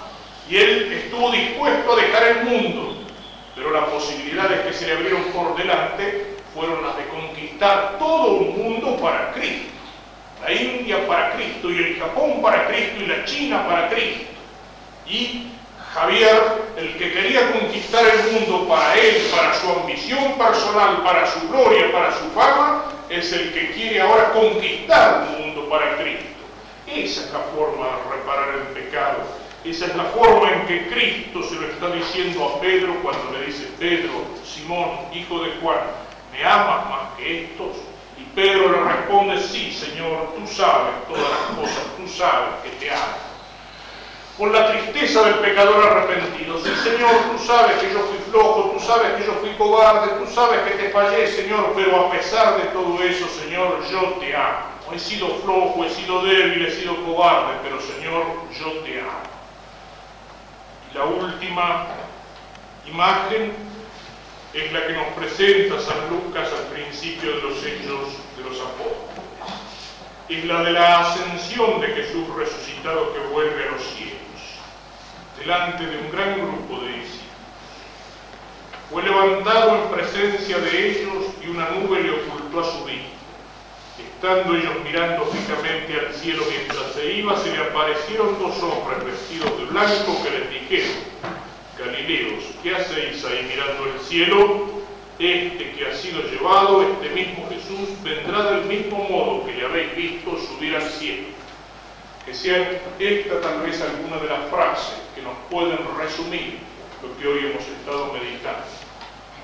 [0.48, 2.96] Y él estuvo dispuesto a dejar el mundo,
[3.54, 8.56] pero las posibilidades que se le abrieron por delante fueron las de conquistar todo un
[8.56, 9.72] mundo para Cristo.
[10.42, 14.24] La India para Cristo y el Japón para Cristo y la China para Cristo.
[15.06, 15.46] Y
[15.94, 16.40] Javier,
[16.76, 21.92] el que quería conquistar el mundo para él, para su ambición personal, para su gloria,
[21.92, 26.28] para su fama, es el que quiere ahora conquistar un mundo para Cristo.
[26.86, 29.22] Esa es la forma de reparar el pecado.
[29.64, 33.46] Esa es la forma en que Cristo se lo está diciendo a Pedro cuando le
[33.46, 34.12] dice, Pedro,
[34.44, 35.80] Simón, hijo de Juan,
[36.30, 37.78] ¿me amas más que estos?
[38.18, 42.90] Y Pedro le responde, sí, Señor, tú sabes todas las cosas, tú sabes que te
[42.90, 43.32] amo
[44.36, 46.58] con la tristeza del pecador arrepentido.
[46.58, 50.30] Sí, Señor, tú sabes que yo fui flojo, tú sabes que yo fui cobarde, tú
[50.32, 54.71] sabes que te fallé, Señor, pero a pesar de todo eso, Señor, yo te amo.
[54.92, 59.22] He sido flojo, he sido débil, he sido cobarde, pero Señor, yo te amo.
[60.90, 61.86] Y la última
[62.86, 63.52] imagen
[64.52, 69.12] es la que nos presenta San Lucas al principio de los hechos de los apóstoles.
[70.28, 74.22] Es la de la ascensión de Jesús resucitado que vuelve a los cielos
[75.38, 77.22] delante de un gran grupo de discípulos.
[78.90, 83.21] Fue levantado en presencia de ellos y una nube le ocultó a su vista.
[84.22, 89.58] Estando ellos mirando fijamente al cielo mientras se iba, se le aparecieron dos hombres vestidos
[89.58, 90.94] de blanco que les dijeron,
[91.76, 94.84] Galileos, ¿qué hacéis ahí mirando el cielo?
[95.18, 99.96] Este que ha sido llevado, este mismo Jesús, vendrá del mismo modo que le habéis
[99.96, 101.26] visto subir al cielo
[102.24, 106.58] que sea esta tal vez alguna de las frases que nos pueden resumir
[107.02, 108.70] lo que hoy hemos estado meditando.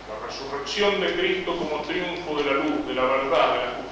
[0.06, 3.87] La resurrección de Cristo como triunfo de la luz, de la verdad, de la justicia,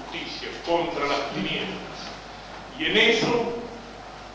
[0.66, 1.96] contra las tinieblas.
[2.78, 3.52] Y en eso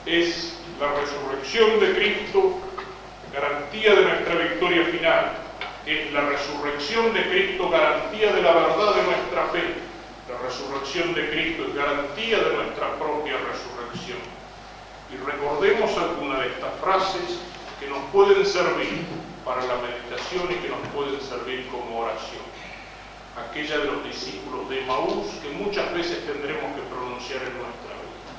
[0.06, 2.60] es la resurrección de Cristo
[3.34, 5.32] garantía de nuestra victoria final.
[5.86, 9.64] Es la resurrección de Cristo garantía de la verdad de nuestra fe.
[10.30, 14.20] La resurrección de Cristo es garantía de nuestra propia resurrección.
[15.12, 17.40] Y recordemos alguna de estas frases
[17.80, 19.06] que nos pueden servir
[19.44, 22.41] para la meditación y que nos pueden servir como oración.
[23.38, 28.32] Aquella de los discípulos de Maús que muchas veces tendremos que pronunciar en nuestra vida.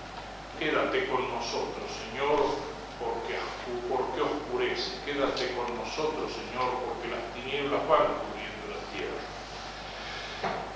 [0.59, 2.61] Quédate con nosotros, Señor,
[3.01, 3.41] porque,
[3.89, 5.01] porque oscurece.
[5.05, 9.21] Quédate con nosotros, Señor, porque las tinieblas van cubriendo la tierra.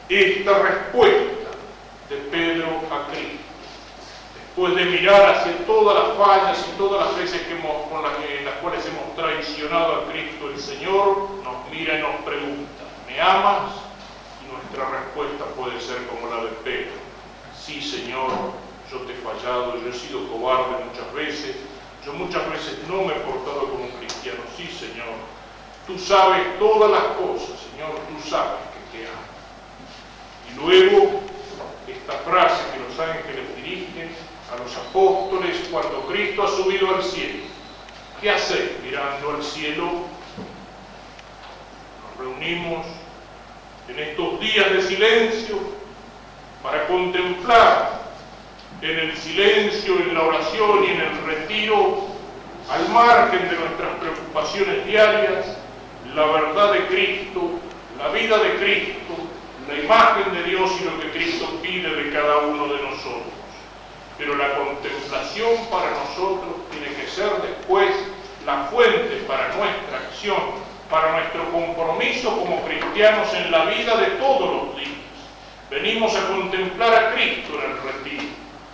[0.09, 1.51] Esta respuesta
[2.09, 3.47] de Pedro a Cristo
[4.57, 8.13] después de mirar hacia todas las fallas y todas las veces que hemos, con las,
[8.63, 13.86] cuales hemos traicionado a Cristo el Señor, nos mira y nos pregunta, ¿me amas?
[14.51, 16.97] Nuestra respuesta puede ser como la de Pedro,
[17.59, 18.31] sí Señor,
[18.91, 21.57] yo te he fallado, yo he sido cobarde muchas veces,
[22.05, 25.19] yo muchas veces no me he portado como un cristiano, sí Señor,
[25.87, 29.27] tú sabes todas las cosas, Señor, tú sabes que te amo.
[30.49, 31.21] Y luego,
[31.89, 34.11] esta frase que los ángeles dirigen,
[34.53, 37.45] a los apóstoles cuando Cristo ha subido al cielo.
[38.21, 39.85] ¿Qué hacer mirando al cielo?
[42.03, 42.87] Nos reunimos
[43.89, 45.59] en estos días de silencio
[46.63, 48.07] para contemplar
[48.83, 52.09] en el silencio, en la oración y en el retiro,
[52.71, 55.57] al margen de nuestras preocupaciones diarias,
[56.15, 57.61] la verdad de Cristo,
[57.99, 59.15] la vida de Cristo,
[59.69, 63.35] la imagen de Dios y lo que Cristo pide de cada uno de nosotros.
[64.19, 67.91] Pero la contemplación para nosotros tiene que ser después
[68.45, 70.37] la fuente para nuestra acción,
[70.91, 74.91] para nuestro compromiso como cristianos en la vida de todos los días.
[75.71, 78.25] Venimos a contemplar a Cristo en el retiro,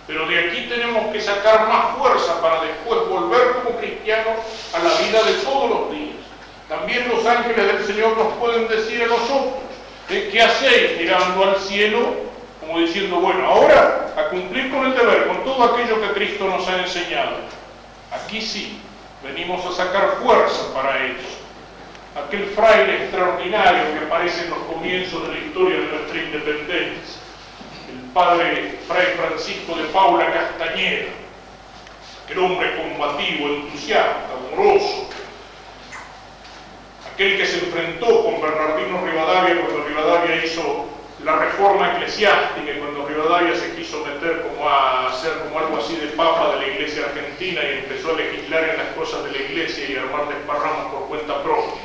[0.05, 4.37] pero de aquí tenemos que sacar más fuerza para después volver como cristianos
[4.73, 6.15] a la vida de todos los días.
[6.69, 9.53] También los ángeles del Señor nos pueden decir a nosotros,
[10.07, 12.33] ¿qué hacéis mirando al cielo?
[12.65, 16.67] como diciendo, bueno, ahora a cumplir con el deber, con todo aquello que Cristo nos
[16.67, 17.35] ha enseñado.
[18.11, 18.79] Aquí sí,
[19.23, 21.42] venimos a sacar fuerza para ello.
[22.15, 27.21] Aquel fraile extraordinario que aparece en los comienzos de la historia de nuestra independencia,
[27.89, 31.07] el padre Fray Francisco de Paula Castañeda,
[32.23, 35.09] aquel hombre combativo, entusiasta, amoroso,
[37.11, 40.85] aquel que se enfrentó con Bernardino Rivadavia cuando Rivadavia hizo
[41.23, 46.07] la reforma eclesiástica, cuando Rivadavia se quiso meter como a hacer como algo así de
[46.09, 49.89] papa de la iglesia argentina y empezó a legislar en las cosas de la iglesia
[49.89, 51.82] y armar desparramos por cuenta propia.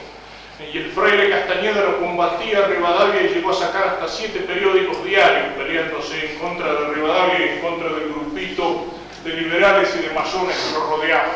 [0.61, 5.05] Y el fraile Castañeda lo combatía a Rivadavia y llegó a sacar hasta siete periódicos
[5.05, 8.87] diarios peleándose en contra de Rivadavia y en contra del grupito
[9.25, 11.31] de liberales y de masones que lo rodeaban.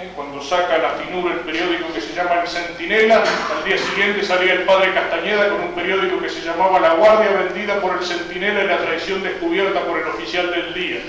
[0.00, 0.10] ¿eh?
[0.16, 4.54] cuando saca la finura el periódico que se llama El Centinela, al día siguiente salía
[4.54, 8.64] el padre Castañeda con un periódico que se llamaba La Guardia vendida por el Centinela
[8.64, 11.00] y la traición descubierta por el oficial del día.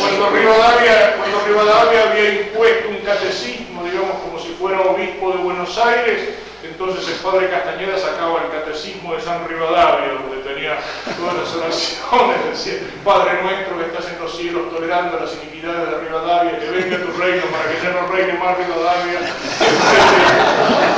[0.00, 5.76] cuando, Rivadavia, cuando Rivadavia había impuesto un catecismo, digamos como si fuera obispo de Buenos
[5.78, 6.28] Aires,
[6.64, 10.76] entonces el padre Castañeda sacaba el catecismo de San Rivadavia, donde tenía
[11.16, 15.98] todas las oraciones, decía, Padre nuestro que estás en los cielos, tolerando las iniquidades de
[16.00, 19.20] Rivadavia, que venga tu reino para que ya no reine más Rivadavia.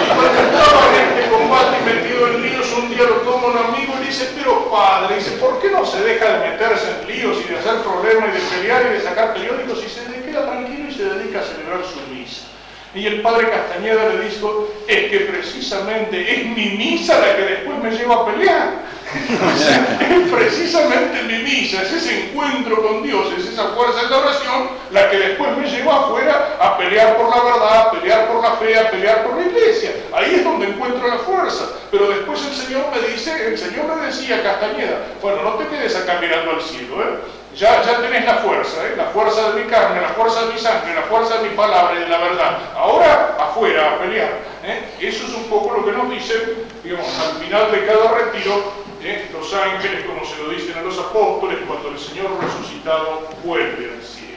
[0.01, 3.59] y cuando estaba en este combate y metido en líos, un día lo toma un
[3.59, 7.37] amigo y dice, pero padre, dice, ¿por qué no se deja de meterse en líos
[7.45, 10.89] y de hacer problemas y de pelear y de sacar periódicos y se queda tranquilo
[10.89, 12.54] y se dedica a celebrar su misa?
[12.95, 17.79] Y el padre Castañeda le dijo, es que precisamente es mi misa la que después
[17.83, 18.95] me lleva a pelear.
[20.01, 24.69] es precisamente mi misa, es ese encuentro con Dios, es esa fuerza de la oración
[24.91, 28.53] la que después me lleva afuera a pelear por la verdad, a pelear por la
[28.53, 29.91] fe, a pelear por la iglesia.
[30.13, 31.65] Ahí es donde encuentro la fuerza.
[31.91, 35.95] Pero después el Señor me dice, el Señor me decía Castañeda, bueno, no te quedes
[35.97, 37.44] acá mirando al cielo, ¿eh?
[37.55, 38.95] Ya, ya tenés la fuerza, ¿eh?
[38.97, 41.95] la fuerza de mi carne, la fuerza de mi sangre, la fuerza de mi palabra
[41.95, 42.59] y de la verdad.
[42.75, 44.41] Ahora afuera a pelear.
[44.65, 44.83] ¿eh?
[45.01, 48.73] Eso es un poco lo que nos dicen, digamos, al final de cada retiro,
[49.05, 49.31] ¿eh?
[49.33, 54.03] los ángeles, como se lo dicen a los apóstoles, cuando el Señor resucitado vuelve al
[54.03, 54.35] cielo.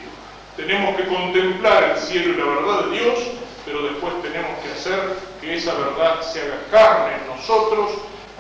[0.55, 3.19] Tenemos que contemplar el cielo y la verdad de Dios,
[3.65, 4.99] pero después tenemos que hacer
[5.41, 7.93] que esa verdad se haga carne en nosotros,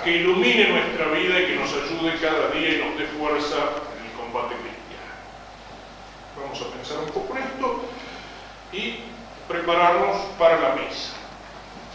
[0.03, 3.57] que ilumine nuestra vida y que nos ayude cada día y nos dé fuerza
[4.27, 5.15] combate cristiano.
[6.35, 6.97] Vamos a pensar.
[6.99, 7.81] un poco en esto
[8.73, 9.03] y
[9.47, 11.13] prepararnos para la misa.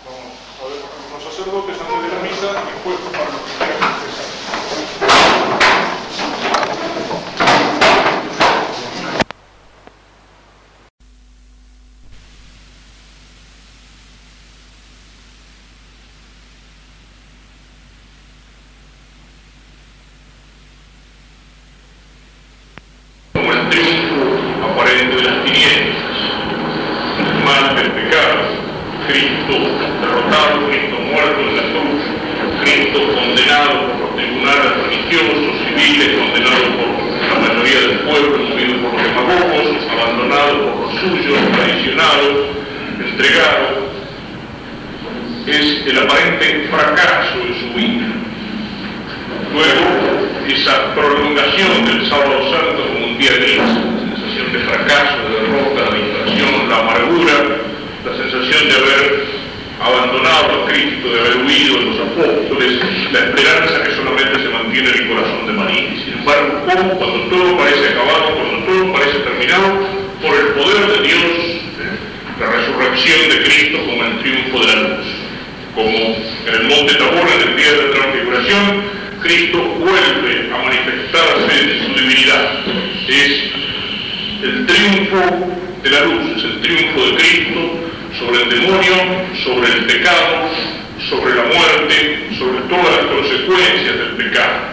[0.05, 0.81] Vamos a ver
[1.13, 4.33] los sacerdotes antes de la misa y después para los que quieran empezar.
[23.33, 25.97] como el triunfo aparente de las tinieblas,
[27.19, 28.41] el mal del pecado,
[29.09, 29.55] Cristo
[30.01, 32.03] derrotado, Cristo muerto en la cruz,
[32.63, 36.89] Cristo condenado por los tribunales religiosos, civiles, condenado por
[37.29, 42.27] la mayoría del pueblo, movido por los demagogos, abandonado por los suyos, traicionado,
[43.01, 43.93] entregado,
[45.47, 48.07] es el aparente fracaso de su vida.
[49.53, 55.41] Luego, esa prolongación del sábado santo como un día gris, la sensación de fracaso, de
[55.41, 57.35] derrota, de infracción, la amargura,
[58.05, 59.25] la sensación de haber
[59.81, 62.81] abandonado a Cristo, de haber huido de los apóstoles,
[63.13, 65.89] la esperanza que solamente se mantiene en el corazón de María.
[66.05, 69.87] Sin embargo, ¿cómo cuando parece acabado, cuando todo parece terminado,
[70.23, 71.23] por el poder de Dios,
[72.41, 75.07] la resurrección de Cristo como el triunfo de la luz?
[75.75, 78.83] Como en el monte Tabor, en el día de la transfiguración,
[79.23, 82.59] Cristo vuelve a manifestarse en su divinidad.
[83.09, 83.53] Es
[84.43, 85.21] el triunfo
[85.83, 87.61] de la luz, es el triunfo de Cristo
[88.19, 88.95] sobre el demonio,
[89.45, 90.51] sobre el pecado,
[91.09, 94.73] sobre la muerte, sobre todas las consecuencias del pecado.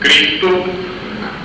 [0.00, 0.64] Cristo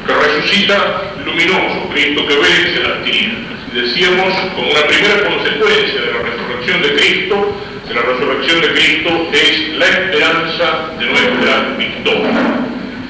[0.09, 3.59] que resucita luminoso, Cristo que vence las tinieblas.
[3.73, 7.55] Decíamos, como una primera consecuencia de la resurrección de Cristo,
[7.87, 12.59] que la resurrección de Cristo es la esperanza de nuestra victoria.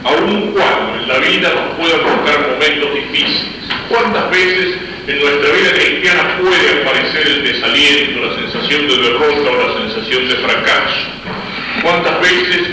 [0.03, 3.47] Aun cuando en la vida nos puedan tocar momentos difíciles,
[3.87, 4.77] ¿cuántas veces
[5.07, 10.27] en nuestra vida cristiana puede aparecer el desaliento, la sensación de derrota o la sensación
[10.27, 11.07] de fracaso?
[11.81, 12.67] ¿Cuántas veces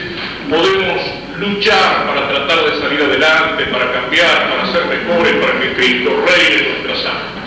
[0.51, 6.11] podemos luchar para tratar de salir adelante, para cambiar, para ser mejores, para que Cristo
[6.25, 7.47] reine en nuestras almas?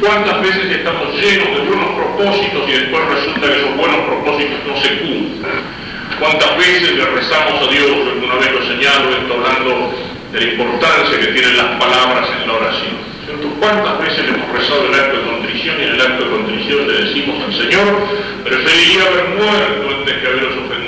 [0.00, 4.76] ¿Cuántas veces estamos llenos de buenos propósitos y después resulta que esos buenos propósitos no
[4.80, 5.82] se cumplen?
[6.18, 9.94] ¿Cuántas veces le rezamos a Dios, alguna vez lo señalo, esto hablando
[10.32, 13.12] de la importancia que tienen las palabras en la oración?
[13.60, 16.86] ¿Cuántas veces le hemos rezado el acto de contrición y en el acto de contrición
[16.86, 18.06] le decimos al Señor,
[18.44, 20.81] preferiría haber muerto antes que haberos ofendido?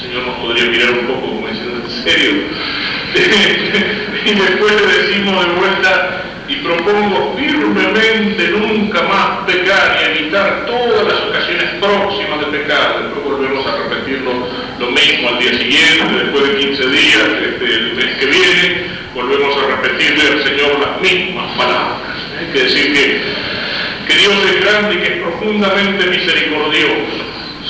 [0.00, 2.32] Señor nos podría mirar un poco como diciendo, ¿en serio?
[4.24, 11.06] y después le decimos de vuelta, y propongo firmemente nunca más pecar y evitar todas
[11.06, 13.02] las ocasiones próximas de pecar.
[13.02, 17.94] Después volvemos a repetirlo lo mismo al día siguiente, después de 15 días, este, el
[17.94, 21.98] mes que viene, volvemos a repetirle al Señor las mismas palabras.
[22.40, 23.20] Hay que decir que,
[24.08, 27.27] que Dios es grande y que es profundamente misericordioso.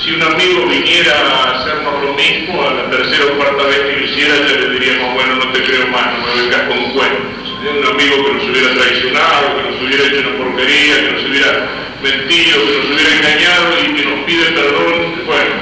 [0.09, 3.95] Si un amigo viniera a hacernos lo mismo, a la tercera o cuarta vez que
[3.95, 7.29] lo hiciera, ya le diríamos, bueno, no te creo más, no me vengas con cuentos
[7.77, 11.69] un amigo que nos hubiera traicionado, que nos hubiera hecho una porquería, que nos hubiera
[12.01, 15.55] mentido, que nos hubiera engañado y que nos pide perdón, bueno,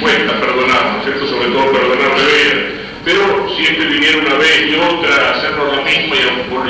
[0.00, 1.26] cuesta perdonar, ¿no es cierto?
[1.28, 2.74] Sobre todo perdonar de.
[3.04, 6.14] Pero si este viniera una vez y otra a hacernos lo mismo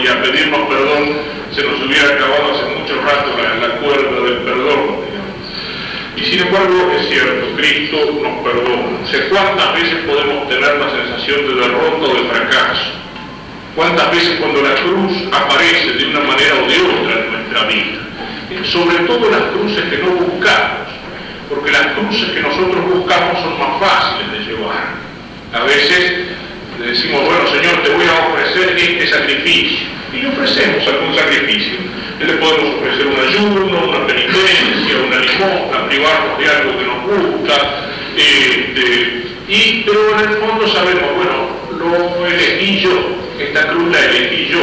[0.02, 1.14] y a, pedirnos perdón,
[1.54, 5.13] se nos hubiera acabado hace mucho rato la cuerda del perdón.
[6.16, 9.02] Y sin embargo, es cierto, Cristo nos perdona.
[9.02, 12.90] O sea, ¿cuántas veces podemos tener la sensación de derrota o de fracaso?
[13.74, 18.64] ¿Cuántas veces cuando la cruz aparece de una manera o de otra en nuestra vida?
[18.64, 20.86] Sobre todo las cruces que no buscamos,
[21.48, 24.94] porque las cruces que nosotros buscamos son más fáciles de llevar.
[25.52, 26.28] A veces
[26.78, 29.86] le decimos, bueno Señor, te voy a ofrecer este sacrificio.
[30.12, 31.74] Y le ofrecemos algún sacrificio.
[32.20, 34.63] Le podemos ofrecer un ayuno, una penitencia,
[35.88, 37.90] privarnos de algo que nos gusta.
[38.16, 42.90] Este, y, pero en el fondo sabemos, bueno, lo elegí yo,
[43.38, 44.62] esta cruz la elegí yo.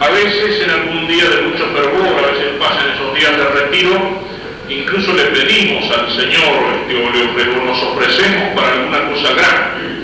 [0.00, 4.20] A veces en algún día de mucho fervor, a veces pasan esos días de retiro,
[4.68, 9.94] incluso le pedimos al Señor, este, o le, nos ofrecemos para alguna cosa grande.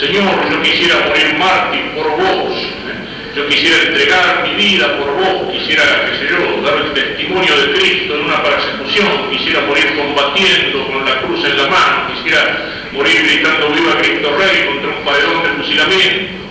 [0.00, 2.54] Señor, yo quisiera morir mártir por vos,
[3.34, 7.72] yo quisiera entregar mi vida por vos, quisiera, qué sé yo, dar el testimonio de
[7.72, 13.22] Cristo en una persecución, quisiera morir combatiendo con la cruz en la mano, quisiera morir
[13.22, 16.44] gritando viva Cristo Rey contra un paredón de fusilamiento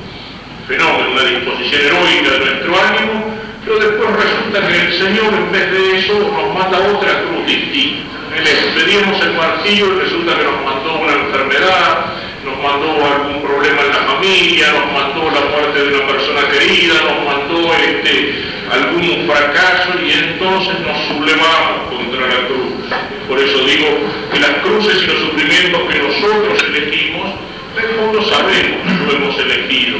[0.68, 5.72] fenómeno, una disposición heroica de nuestro ánimo, pero después resulta que el Señor en vez
[5.72, 8.12] de eso nos manda otra cruz distinta.
[8.34, 12.06] Le pedíamos el martillo y resulta que nos mandó una enfermedad,
[12.44, 16.94] nos mandó algún problema en la familia, nos mató la muerte de una persona querida,
[17.04, 22.74] nos mató este, algún fracaso y entonces nos sublevamos contra la cruz.
[23.28, 23.88] Por eso digo
[24.32, 27.32] que las cruces y los sufrimientos que nosotros elegimos,
[27.78, 29.98] el fondo sabemos que lo hemos elegido.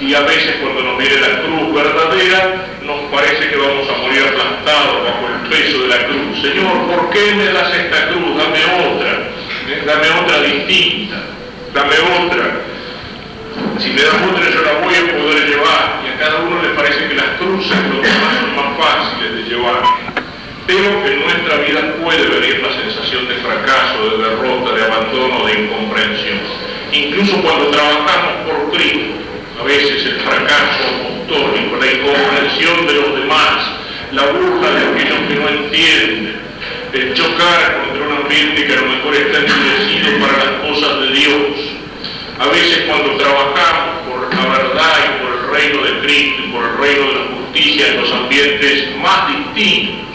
[0.00, 4.22] Y a veces cuando nos viene la cruz verdadera, nos parece que vamos a morir
[4.22, 6.42] aplastados bajo el peso de la cruz.
[6.42, 8.36] Señor, ¿por qué me das esta cruz?
[8.36, 9.30] Dame otra,
[9.86, 11.16] dame otra distinta,
[11.72, 11.94] dame
[12.26, 12.73] otra.
[13.78, 16.00] Si me das otra yo la voy a poder llevar.
[16.04, 19.42] Y a cada uno le parece que las cruces los demás son más fáciles de
[19.50, 19.82] llevar.
[20.66, 25.46] Pero que en nuestra vida puede venir la sensación de fracaso, de derrota, de abandono,
[25.46, 26.38] de incomprensión.
[26.92, 29.14] Incluso cuando trabajamos por Cristo,
[29.60, 30.84] a veces el fracaso
[31.28, 36.40] apostólico, la incomprensión de los demás, la burla de aquellos que no entienden,
[36.92, 41.10] el chocar contra un ambiente que a lo mejor está endurecido para las cosas de
[41.12, 41.74] Dios.
[42.38, 46.64] A veces cuando trabajamos por la verdad y por el reino de Cristo y por
[46.64, 50.06] el reino de la justicia en los ambientes más distintos,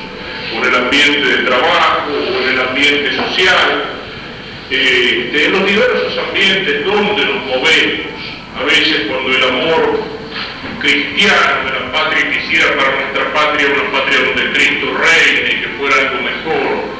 [0.54, 3.86] por el ambiente de trabajo, por el ambiente social,
[4.70, 8.08] eh, de los diversos ambientes donde nos movemos,
[8.60, 10.04] a veces cuando el amor
[10.80, 15.68] cristiano de la patria quisiera para nuestra patria una patria donde Cristo reine y que
[15.78, 16.99] fuera algo mejor.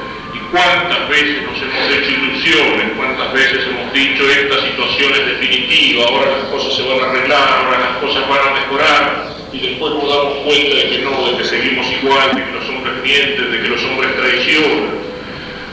[0.52, 6.38] Cuántas veces nos hemos hecho ilusiones, cuántas veces hemos dicho esta situación es definitiva, ahora
[6.38, 10.10] las cosas se van a arreglar, ahora las cosas van a mejorar, y después nos
[10.10, 13.62] damos cuenta de que no, de que seguimos igual, de que los hombres mienten, de
[13.62, 15.00] que los hombres traicionan.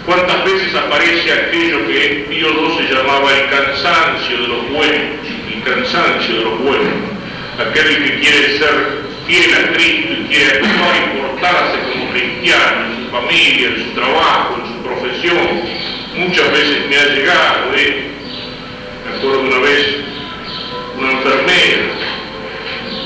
[0.04, 5.36] ¿Cuántas veces aparece aquello que Pío XII llamaba el cansancio de los buenos?
[5.66, 6.94] cansancio de los buenos,
[7.58, 13.04] aquel que quiere ser fiel a Cristo y quiere actuar y portarse como cristiano en
[13.04, 15.62] su familia, en su trabajo, en profesión.
[16.16, 18.10] Muchas veces me ha llegado, ¿eh?
[19.04, 19.96] me acuerdo una vez,
[20.98, 21.82] una enfermera,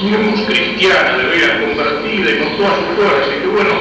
[0.02, 3.74] digamos cristiana, de veras convertida y con toda su fuerza, y que bueno,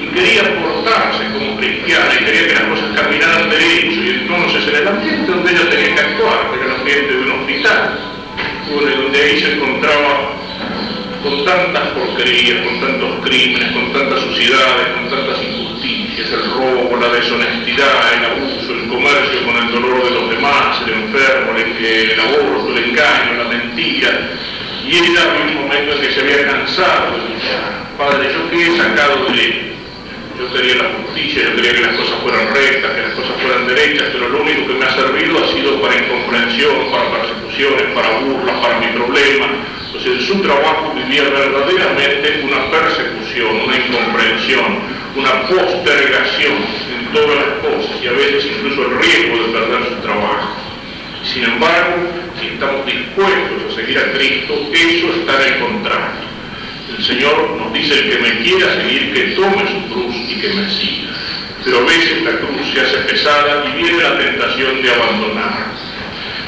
[0.00, 4.76] y quería portarse como cristiana y quería que las cosas caminaran derecho, y entonces en
[4.76, 7.98] el ambiente donde ella tenía que actuar, que el ambiente de un hospital,
[8.70, 10.40] donde ahí se encontraba
[11.22, 17.08] con tantas porquerías, con tantos crímenes, con tantas suciedades, con tantas injusticias, el robo, la
[17.08, 22.76] deshonestidad, el abuso, el comercio con el dolor de los demás, el enfermo, el, aborto,
[22.76, 24.10] el engaño, la mentira.
[24.86, 27.96] Y ella había un momento en que se había cansado de luchar.
[27.96, 29.72] Padre, ¿yo qué he sacado de él?
[30.38, 33.66] Yo quería la justicia, yo quería que las cosas fueran rectas, que las cosas fueran
[33.66, 38.18] derechas, pero lo único que me ha servido ha sido para incomprensión, para persecuciones, para
[38.20, 39.46] burlas, para mi problema.
[39.86, 46.56] Entonces en su trabajo vivía verdaderamente una persecución, una incomprensión, una postergación
[46.98, 50.56] en todas las cosas y a veces incluso el riesgo de perder su trabajo.
[51.24, 51.96] Sin embargo,
[52.40, 56.30] si estamos dispuestos a seguir a Cristo, eso está en el.
[56.96, 60.48] El Señor nos dice, el que me quiera seguir, que tome su cruz y que
[60.48, 61.10] me siga.
[61.64, 65.70] Pero a veces la cruz se hace pesada y viene la tentación de abandonar.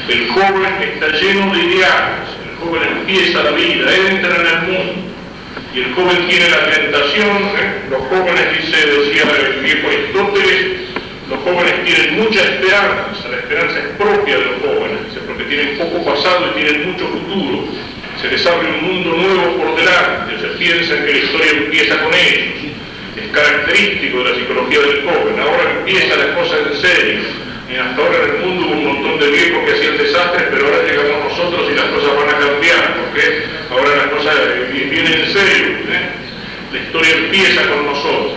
[0.07, 5.12] El joven está lleno de ideales, el joven empieza la vida, entra en el mundo.
[5.73, 7.51] Y el joven tiene la tentación,
[7.89, 10.65] los jóvenes, dice, decía el viejo Aristóteles,
[11.29, 16.05] los jóvenes tienen mucha esperanza, la esperanza es propia de los jóvenes, porque tienen poco
[16.05, 17.67] pasado y tienen mucho futuro
[18.23, 22.13] se les abre un mundo nuevo por delante, se piensa que la historia empieza con
[22.13, 22.71] ellos.
[23.17, 25.39] Es característico de la psicología del joven.
[25.41, 27.19] Ahora empieza la cosa en serio.
[27.71, 30.65] Y hasta ahora en el mundo hubo un montón de viejos que hacían desastres, pero
[30.65, 34.35] ahora llegamos nosotros y las cosas van a cambiar, porque ahora las cosas
[34.71, 35.67] vienen en serio.
[35.89, 36.09] ¿eh?
[36.73, 38.33] La historia empieza con nosotros.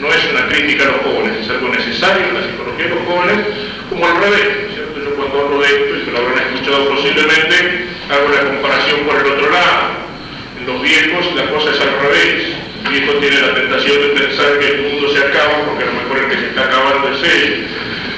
[0.00, 3.04] No es una crítica a los jóvenes, es algo necesario en la psicología de los
[3.06, 3.38] jóvenes,
[3.88, 4.74] como al revés.
[4.74, 5.00] ¿cierto?
[5.00, 7.56] Yo cuando hablo de esto, y se lo habrán escuchado posiblemente,
[8.10, 10.04] hago la comparación por el otro lado.
[10.58, 12.56] En los viejos la cosa es al revés.
[12.84, 15.92] El viejo tiene la tentación de pensar que el mundo se acaba porque a lo
[15.92, 17.66] mejor el que se está acabando es él.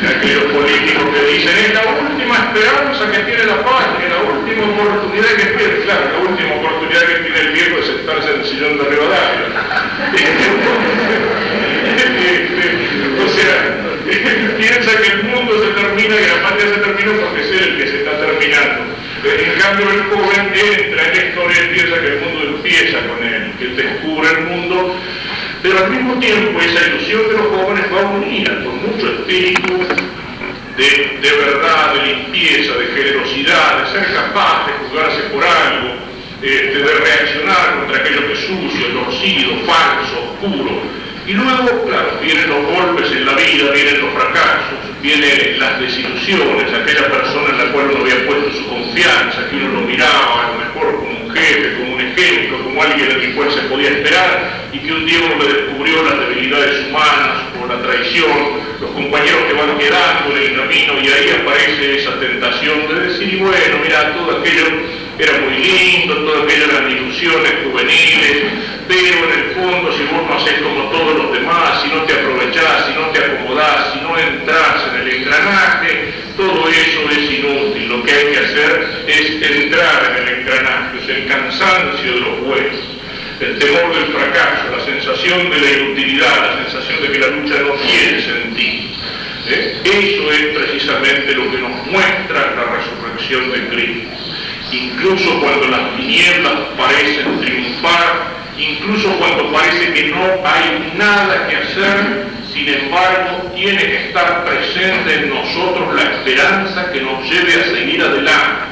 [0.04, 5.30] Aquellos políticos que dicen es la última esperanza que tiene la patria, la última oportunidad
[5.36, 8.76] que tiene, claro, la última oportunidad que tiene el viejo es sentarse en el sillón
[8.78, 9.46] de Rivadavia.
[13.24, 13.76] o sea,
[14.58, 17.86] piensa que el mundo se termina y la patria se termina porque es el que
[17.88, 18.84] se está terminando.
[19.24, 23.24] En cambio el joven entra en la historia y piensa que el mundo empieza con
[23.24, 24.94] él, que descubre el mundo,
[25.76, 29.74] pero al mismo tiempo esa ilusión de los jóvenes va unida con mucho espíritu
[30.76, 35.94] de, de, verdad, de limpieza, de generosidad, de ser capaz de juzgarse por algo,
[36.42, 40.80] eh, de, reaccionar contra aquello que es sucio, torcido, falso, oscuro.
[41.26, 46.72] Y luego, claro, vienen los golpes en la vida, vienen los fracasos, vienen las desilusiones,
[46.72, 50.52] aquella persona en la cual uno había puesto su confianza, que uno lo miraba a
[50.52, 51.05] lo mejor
[51.36, 55.06] jefe, como un ejemplo, como alguien en el cual se podía esperar, y que un
[55.06, 60.36] día uno le descubrió las debilidades humanas o la traición, los compañeros que van quedando
[60.36, 64.66] en el camino, y ahí aparece esa tentación de decir, bueno, mira, todo aquello
[65.18, 68.52] era muy lindo, todo aquello eran ilusiones juveniles,
[68.86, 72.12] pero en el fondo si vos no haces como todos los demás, si no te
[72.12, 77.88] aprovechás, si no te acomodás, si no entras en el engranaje, todo eso es inútil.
[77.88, 82.40] Lo que hay que hacer es entrar en el engranaje, es el cansancio de los
[82.42, 82.98] huesos,
[83.40, 87.54] el temor del fracaso, la sensación de la inutilidad, la sensación de que la lucha
[87.60, 88.96] no tiene sentido.
[89.48, 89.80] ¿Eh?
[89.84, 94.16] Eso es precisamente lo que nos muestra la resurrección de Cristo
[94.72, 102.26] incluso cuando las tinieblas parecen triunfar, incluso cuando parece que no hay nada que hacer,
[102.56, 108.02] sin embargo, tiene que estar presente en nosotros la esperanza que nos lleve a seguir
[108.02, 108.62] adelante,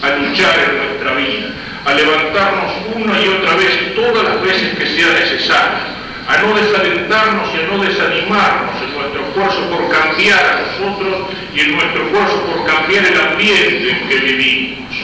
[0.00, 1.48] a luchar en nuestra vida,
[1.84, 7.48] a levantarnos una y otra vez, todas las veces que sea necesario, a no desalentarnos
[7.54, 12.40] y a no desanimarnos en nuestro esfuerzo por cambiar a nosotros y en nuestro esfuerzo
[12.40, 14.96] por cambiar el ambiente en que vivimos.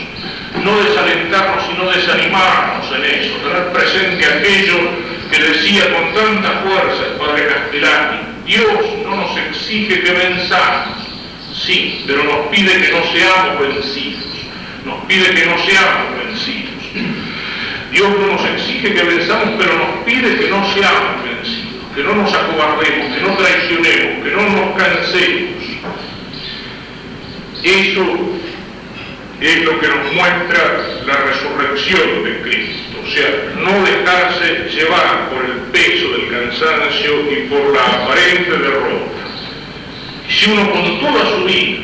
[0.64, 7.07] No desalentarnos y no desanimarnos en eso, tener presente aquello que decía con tanta fuerza
[7.07, 8.68] el Padre Castellani, Dios
[9.03, 11.09] no nos exige que venzamos,
[11.55, 14.24] sí, pero nos pide que no seamos vencidos,
[14.85, 16.72] nos pide que no seamos vencidos.
[17.93, 22.14] Dios no nos exige que venzamos, pero nos pide que no seamos vencidos, que no
[22.14, 25.64] nos acobardemos, que no traicionemos, que no nos cansemos.
[27.62, 28.18] Eso
[29.43, 35.45] es lo que nos muestra la resurrección de Cristo, o sea, no dejarse llevar por
[35.45, 39.22] el peso del cansancio y por la aparente derrota.
[40.28, 41.80] Si uno con toda su vida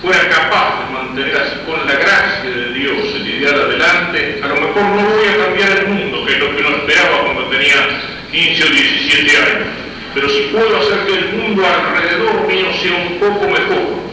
[0.00, 4.54] fuera capaz de mantener así con la gracia de Dios el ideal adelante, a lo
[4.54, 8.00] mejor no voy a cambiar el mundo, que es lo que uno esperaba cuando tenía
[8.30, 9.68] 15 o 17 años,
[10.14, 14.09] pero si puedo hacer que el mundo alrededor mío sea un poco mejor,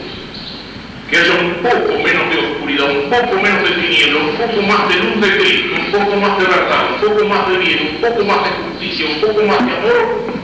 [1.09, 4.89] que haya un poco menos de oscuridad, un poco menos de tiniebla, un poco más
[4.89, 8.01] de luz de Cristo, un poco más de verdad, un poco más de bien, un
[8.01, 10.37] poco más de justicia, un poco más de amor.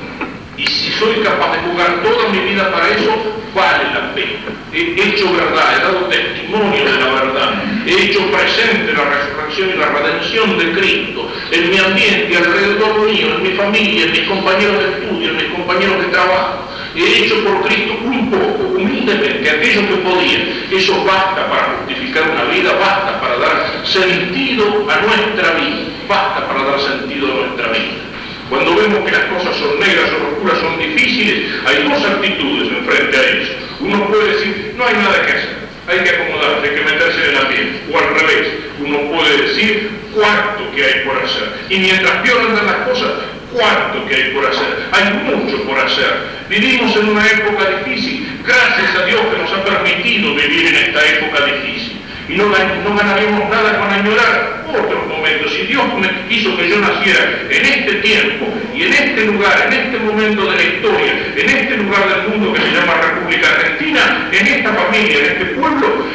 [0.56, 3.12] Y si soy capaz de jugar toda mi vida para eso,
[3.54, 4.40] vale la pena.
[4.72, 9.78] He hecho verdad, he dado testimonio de la verdad, he hecho presente la resurrección y
[9.78, 14.80] la redención de Cristo en mi ambiente, alrededor mío, en mi familia, en mis compañeros
[14.80, 19.88] de estudio, en mis compañeros de trabajo he hecho por Cristo un poco, humildemente, aquello
[19.88, 20.40] que podía.
[20.72, 25.78] Eso basta para justificar una vida, basta para dar sentido a nuestra vida,
[26.08, 28.04] basta para dar sentido a nuestra vida.
[28.50, 32.86] Cuando vemos que las cosas son negras o oscuras, son difíciles, hay dos actitudes en
[32.86, 33.54] frente a eso.
[33.80, 35.56] Uno puede decir, no hay nada que hacer,
[35.88, 37.82] hay que acomodarse, hay que meterse en la piel.
[37.92, 38.48] O al revés,
[38.80, 41.50] uno puede decir cuánto que hay por hacer.
[41.70, 43.12] Y mientras peor andan las cosas,
[43.54, 44.90] cuánto que hay por hacer.
[44.92, 46.43] Hay mucho por hacer.
[46.54, 48.28] Vivimos en una época difícil.
[48.46, 51.98] Gracias a Dios que nos ha permitido vivir en esta época difícil.
[52.30, 55.52] Y no, no ganaremos nada con añorar otros momentos.
[55.52, 55.84] Si Dios
[56.30, 58.46] quiso que yo naciera en este tiempo
[58.76, 62.54] y en este lugar, en este momento de la historia, en este lugar del mundo
[62.54, 66.06] que se llama República Argentina, en esta familia, en este pueblo,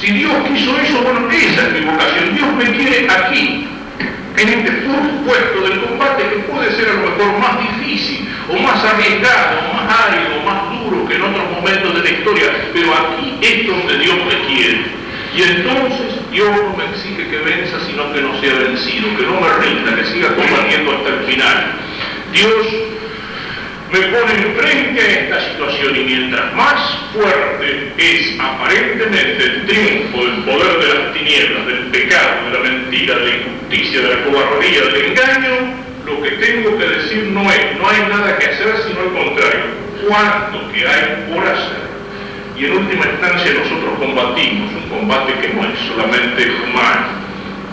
[0.00, 2.36] si Dios quiso eso, bueno, esa es mi vocación.
[2.36, 3.66] Dios me quiere aquí,
[4.38, 4.70] en este
[5.26, 10.08] puesto del combate que puede ser a lo mejor más difícil, o más arriesgado, más
[10.08, 14.16] árido, más duro que en otros momentos de la historia, pero aquí es donde Dios
[14.26, 14.98] me quiere.
[15.34, 19.40] Y entonces Dios no me exige que venza, sino que no sea vencido, que no
[19.40, 21.72] me rinda, que siga combatiendo hasta el final.
[22.32, 22.66] Dios
[23.92, 30.78] me pone enfrente esta situación y mientras más fuerte es aparentemente el triunfo del poder
[30.78, 35.04] de las tinieblas, del pecado, de la mentira, de la injusticia, de la cobardía, del
[35.06, 35.54] engaño,
[36.04, 39.60] lo que tengo que decir no es, no hay nada que hacer, sino al contrario,
[40.06, 41.88] cuánto que hay por hacer.
[42.58, 47.06] Y en última instancia nosotros combatimos, un combate que no es solamente humano.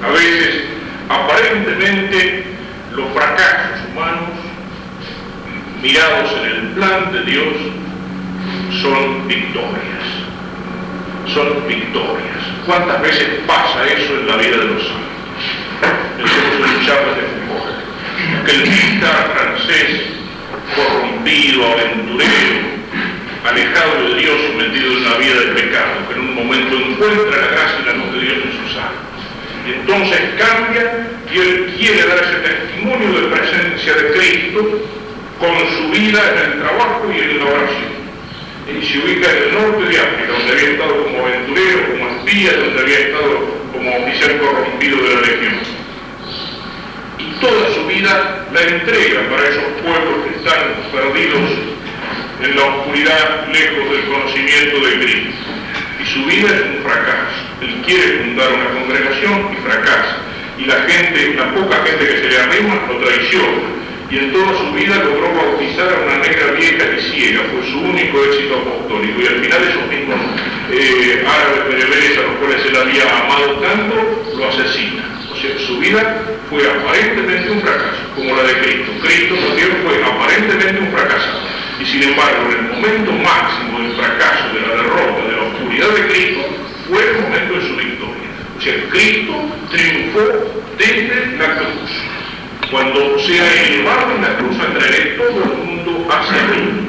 [0.02, 0.64] A veces,
[1.10, 2.44] aparentemente,
[2.92, 4.45] los fracasos humanos
[5.86, 7.54] mirados en el plan de Dios,
[8.82, 10.06] son victorias.
[11.32, 12.42] Son victorias.
[12.66, 15.14] ¿Cuántas veces pasa eso en la vida de los santos?
[16.18, 17.76] Pensemos en charlas de Foucault.
[18.42, 20.02] Aquel militar francés,
[20.76, 22.60] corrompido, aventurero,
[23.48, 27.42] alejado de Dios y metido en una vida de pecado, que en un momento encuentra
[27.42, 29.22] la gracia y la luz de Dios en sus almas.
[29.68, 35.05] Entonces cambia y él quiere dar ese testimonio de presencia de Cristo
[35.40, 37.96] con su vida en el trabajo y en la oración.
[38.66, 42.54] Y se ubica en el norte de África, donde había estado como aventurero, como espía,
[42.54, 43.40] donde había estado
[43.74, 45.56] como oficial corrompido de la legión.
[47.20, 51.50] Y toda su vida la entrega para esos pueblos que están perdidos
[52.42, 55.36] en la oscuridad, lejos del conocimiento de Cristo.
[56.02, 57.36] Y su vida es un fracaso.
[57.62, 60.18] Él quiere fundar una congregación y fracasa.
[60.58, 63.75] Y la gente, la poca gente que se le arrima, lo traiciona
[64.10, 67.80] y en toda su vida logró bautizar a una negra vieja y ciega, fue su
[67.80, 69.22] único éxito apostólico.
[69.22, 70.20] Y al final esos mismos
[70.72, 73.96] eh, árabes bereberes a los cuales él había amado tanto,
[74.38, 75.04] lo asesina.
[75.32, 78.92] O sea, su vida fue aparentemente un fracaso, como la de Cristo.
[79.02, 81.30] Cristo también fue aparentemente un fracaso.
[81.82, 85.90] Y sin embargo, en el momento máximo del fracaso, de la derrota, de la oscuridad
[85.90, 86.42] de Cristo,
[86.88, 88.30] fue el momento de su victoria.
[88.58, 89.34] O sea, Cristo
[89.72, 90.22] triunfó
[90.78, 92.15] desde la cruz.
[92.72, 96.88] Cuando sea elevado en la cruz, atraeré todo el mundo hacia mí.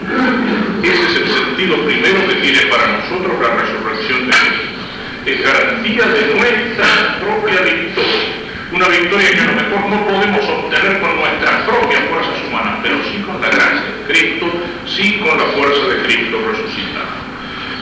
[0.82, 4.76] Ese es el sentido primero que tiene para nosotros la resurrección de Cristo.
[5.26, 8.46] Es garantía de nuestra propia victoria.
[8.72, 12.96] Una victoria que a lo mejor no podemos obtener con nuestras propias fuerzas humanas, pero
[13.04, 14.46] sí con la gracia de Cristo,
[14.86, 17.16] sí con la fuerza de Cristo resucitado.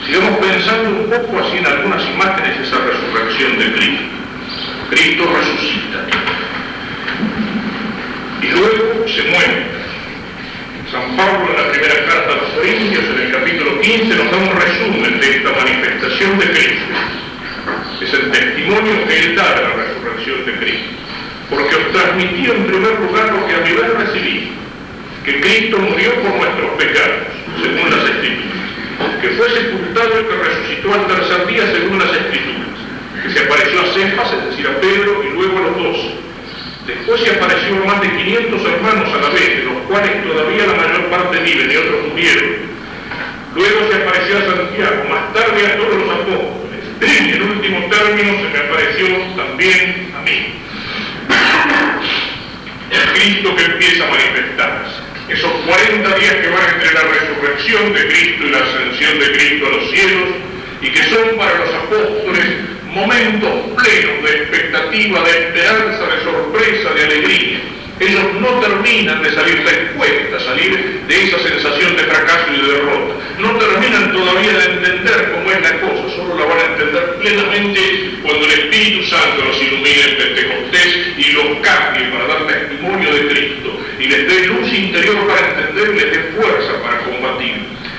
[0.05, 4.03] Sigamos pensando un poco así en algunas imágenes esa resurrección de Cristo.
[4.89, 6.24] Cristo resucita
[8.45, 9.65] y luego se muere.
[10.91, 14.37] San Pablo en la primera carta a los Corintios, en el capítulo 15, nos da
[14.37, 16.85] un resumen de esta manifestación de Cristo.
[18.01, 20.89] Es el testimonio que él da de la resurrección de Cristo.
[21.49, 24.51] Porque os transmití en primer lugar lo que a mi vez recibí,
[25.23, 27.25] que Cristo murió por nuestros pecados,
[27.61, 32.77] según las Escrituras, que fue sepultado y que resucitó al tercer día, según las Escrituras,
[33.23, 36.24] que se apareció a Cefas, es decir, a Pedro, y luego a los dos
[36.85, 40.73] Después se aparecieron más de 500 hermanos a la vez, de los cuales todavía la
[40.75, 42.75] mayor parte viven y otros murieron.
[43.55, 46.85] Luego se apareció a Santiago, más tarde a todos los apóstoles.
[47.01, 50.53] Y en último término se me apareció también a mí.
[52.91, 54.95] El Cristo que empieza a manifestarse.
[55.29, 59.65] Esos 40 días que van entre la resurrección de Cristo y la ascensión de Cristo
[59.65, 60.29] a los cielos
[60.81, 67.03] y que son para los apóstoles momentos plenos de expectativa, de esperanza, de sorpresa, de
[67.03, 67.59] alegría.
[67.99, 73.13] Ellos no terminan de salir de salir de esa sensación de fracaso y de derrota.
[73.39, 78.19] No terminan todavía de entender cómo es la cosa, solo la van a entender plenamente
[78.23, 83.27] cuando el Espíritu Santo los ilumine en Pentecostés y los cambie para dar testimonio de
[83.27, 87.55] Cristo y les dé luz interior para entender y les dé fuerza para combatir.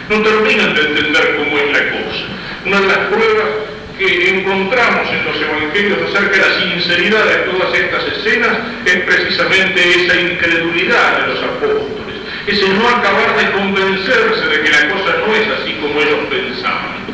[0.08, 2.24] No terminan de entender cómo es la cosa.
[2.64, 7.74] Una de las pruebas que encontramos en los evangelios acerca de la sinceridad de todas
[7.74, 14.60] estas escenas es precisamente esa incredulidad de los apóstoles, ese no acabar de convencerse de
[14.62, 17.06] que la cosa no es así como ellos pensaban.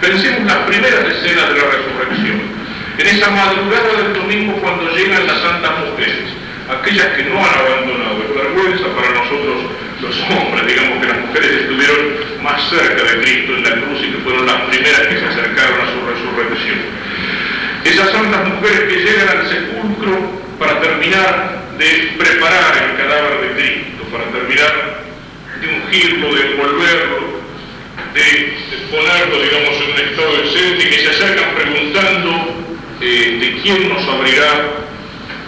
[0.00, 2.40] Pensemos las primeras escenas de la resurrección,
[2.98, 6.32] en esa madrugada del domingo cuando llegan las santas mujeres,
[6.70, 11.50] aquellas que no han abandonado, es vergüenza para nosotros los hombres, digamos que las mujeres
[11.62, 15.26] estuvieron más cerca de Cristo en la cruz y que fueron las primeras que se
[15.26, 16.78] acercaron a su resurrección.
[17.84, 23.62] Esas son las mujeres que llegan al sepulcro para terminar de preparar el cadáver de
[23.62, 25.04] Cristo, para terminar
[25.60, 27.40] de ungirlo, de envolverlo,
[28.14, 28.56] de,
[28.90, 32.30] ponerlo, digamos, en un estado decente y que se acercan preguntando
[33.00, 34.80] eh, de quién nos abrirá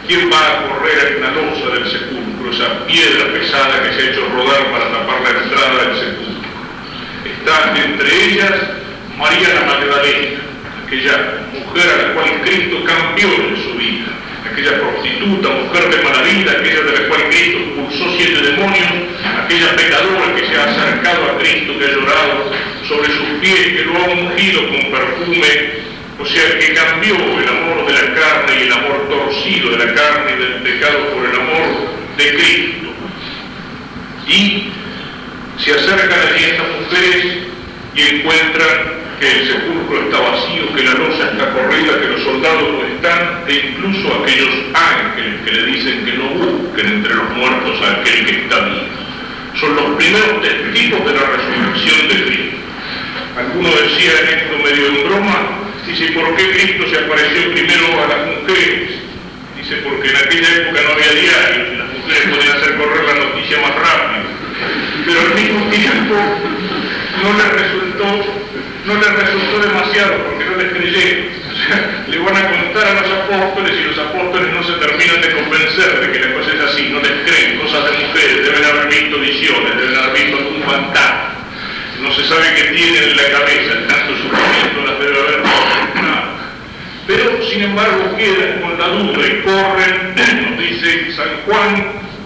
[0.07, 4.11] ¿Quién va a correr en la losa del sepulcro, esa piedra pesada que se ha
[4.11, 6.51] hecho rodar para tapar la entrada del sepulcro?
[7.25, 8.53] Está entre ellas
[9.17, 10.41] María la Magdalena,
[10.85, 14.07] aquella mujer a la cual Cristo cambió en su vida,
[14.51, 18.93] aquella prostituta, mujer de maravilla, aquella de la cual Cristo expulsó siete demonios,
[19.45, 22.51] aquella pecadora que se ha acercado a Cristo, que ha llorado
[22.89, 25.83] sobre sus pies, que lo ha ungido con perfume
[26.23, 29.95] o sea, que cambió el amor de la carne y el amor torcido de la
[29.95, 32.89] carne y del pecado por el amor de Cristo.
[34.27, 34.73] Y
[35.59, 37.39] se acercan allí estas mujeres
[37.95, 42.73] y encuentran que el sepulcro está vacío, que la losa está corrida, que los soldados
[42.73, 47.83] no están, e incluso aquellos ángeles que le dicen que no busquen entre los muertos
[47.83, 48.83] a aquel que está vivo.
[49.61, 52.57] Son los primeros testigos de la resurrección de Cristo.
[53.39, 58.07] Alguno decía en esto medio en broma, Dice, ¿por qué Cristo se apareció primero a
[58.07, 58.91] las mujeres?
[59.59, 63.75] Dice, porque en aquella época no había diarios mujeres podían hacer correr la noticia más
[63.75, 64.27] rápido.
[65.07, 66.15] Pero al mismo tiempo
[67.23, 68.07] no les resultó,
[68.87, 71.43] no les resultó demasiado porque no les creyeron.
[71.53, 75.21] O sea, le van a contar a los apóstoles y los apóstoles no se terminan
[75.21, 78.65] de convencer de que la cosa es así, no les creen, cosas de mujeres, deben
[78.65, 81.29] haber visto visiones, deben haber visto algún fantasma.
[82.01, 85.82] No se sabe qué tienen en la cabeza, tanto sufrimiento las debe haber.
[87.15, 90.15] Pero sin embargo quedan con la duda y corren,
[90.51, 91.85] nos dice San Juan,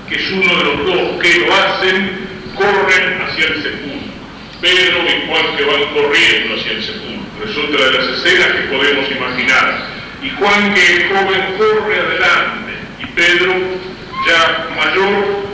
[0.08, 4.12] que es uno de los dos que lo hacen, corren hacia el sepulcro.
[4.60, 7.46] Pedro y Juan que van corriendo hacia el sepulcro.
[7.46, 9.86] Resulta de las escenas que podemos imaginar.
[10.22, 13.54] Y Juan que el joven corre adelante y Pedro
[14.28, 15.46] ya mayor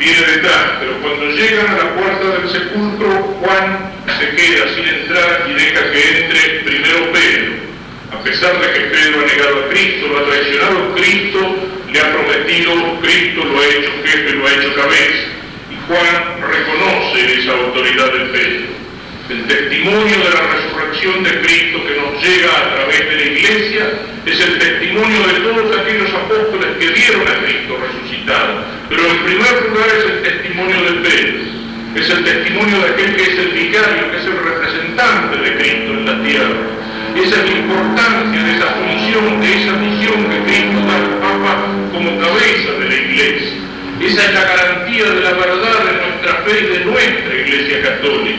[0.00, 5.46] viene detrás, pero cuando llegan a la puerta del sepulcro, Juan se queda sin entrar
[5.48, 7.67] y deja que entre primero Pedro.
[8.12, 11.56] A pesar de que Pedro ha negado a Cristo, lo ha traicionado, Cristo
[11.92, 15.28] le ha prometido, Cristo lo ha hecho jefe, lo ha hecho cabeza.
[15.70, 18.78] Y Juan reconoce esa autoridad de Pedro.
[19.28, 23.92] El testimonio de la resurrección de Cristo que nos llega a través de la iglesia
[24.24, 28.64] es el testimonio de todos aquellos apóstoles que vieron a Cristo resucitado.
[28.88, 31.38] Pero en primer lugar es el testimonio de Pedro.
[31.94, 35.92] Es el testimonio de aquel que es el vicario, que es el representante de Cristo
[35.92, 36.77] en la tierra.
[37.16, 41.66] Esa es la importancia de esa función, de esa misión que Cristo da al Papa
[41.92, 43.58] como cabeza de la iglesia.
[44.00, 48.38] Esa es la garantía de la verdad de nuestra fe y de nuestra iglesia católica.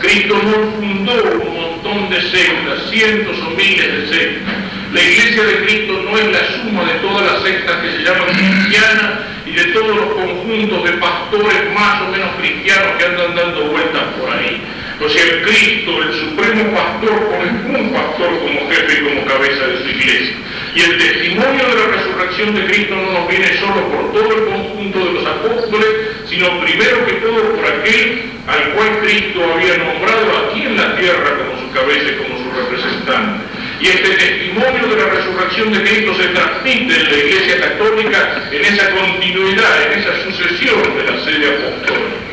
[0.00, 1.12] Cristo no fundó
[1.44, 4.54] un montón de sectas, cientos o miles de sectas.
[4.92, 8.28] La iglesia de Cristo no es la suma de todas las sectas que se llaman
[8.34, 9.12] cristianas
[9.46, 14.02] y de todos los conjuntos de pastores más o menos cristianos que andan dando vueltas
[14.18, 14.62] por ahí.
[15.00, 19.66] O sea, el Cristo, el supremo pastor, pone un pastor como jefe y como cabeza
[19.66, 20.36] de su iglesia.
[20.74, 24.44] Y el testimonio de la resurrección de Cristo no nos viene solo por todo el
[24.44, 25.88] conjunto de los apóstoles,
[26.28, 31.38] sino primero que todo por aquel al cual Cristo había nombrado aquí en la tierra
[31.38, 33.44] como su cabeza y como su representante.
[33.80, 38.64] Y este testimonio de la resurrección de Cristo se transmite en la Iglesia Católica en
[38.66, 42.30] esa continuidad, en esa sucesión de la sede apostólica.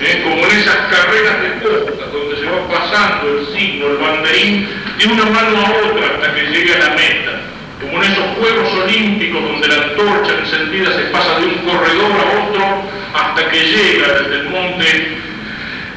[0.00, 0.22] ¿Eh?
[0.24, 5.06] como en esas carreras de costa donde se va pasando el signo, el banderín, de
[5.06, 7.40] una mano a otra hasta que llegue a la meta
[7.80, 12.48] como en esos Juegos Olímpicos donde la antorcha encendida se pasa de un corredor a
[12.48, 12.82] otro
[13.14, 15.18] hasta que llega desde el monte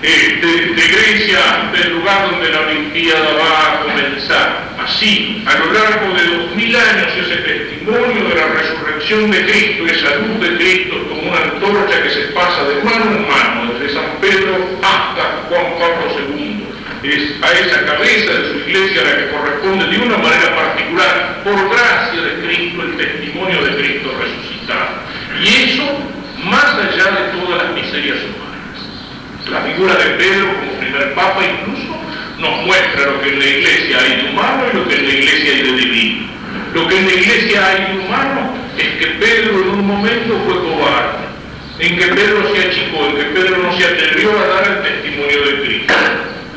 [0.03, 4.73] de, Grecia hasta el lugar donde la Olimpiada va a comenzar.
[4.83, 9.85] Así, a lo largo de dos mil años, ese testimonio de la resurrección de Cristo,
[9.85, 13.93] esa luz de Cristo, como una antorcha que se pasa de mano en mano, desde
[13.93, 16.63] San Pedro hasta Juan Pablo II
[17.03, 21.69] es a esa cabeza de su iglesia la que corresponde de una manera particular, por
[21.69, 25.03] gracia de Cristo, el testimonio de Cristo resucitado.
[25.41, 25.99] Y eso
[26.45, 28.42] más allá de todas las miserias humanas.
[29.49, 31.95] La figura de Pedro como primer papa incluso
[32.39, 35.13] nos muestra lo que en la iglesia hay de humano y lo que en la
[35.13, 36.27] iglesia hay de divino.
[36.73, 40.55] Lo que en la iglesia hay de humano es que Pedro en un momento fue
[40.55, 41.25] cobarde,
[41.79, 45.45] en que Pedro se achicó, en que Pedro no se atrevió a dar el testimonio
[45.45, 45.93] de Cristo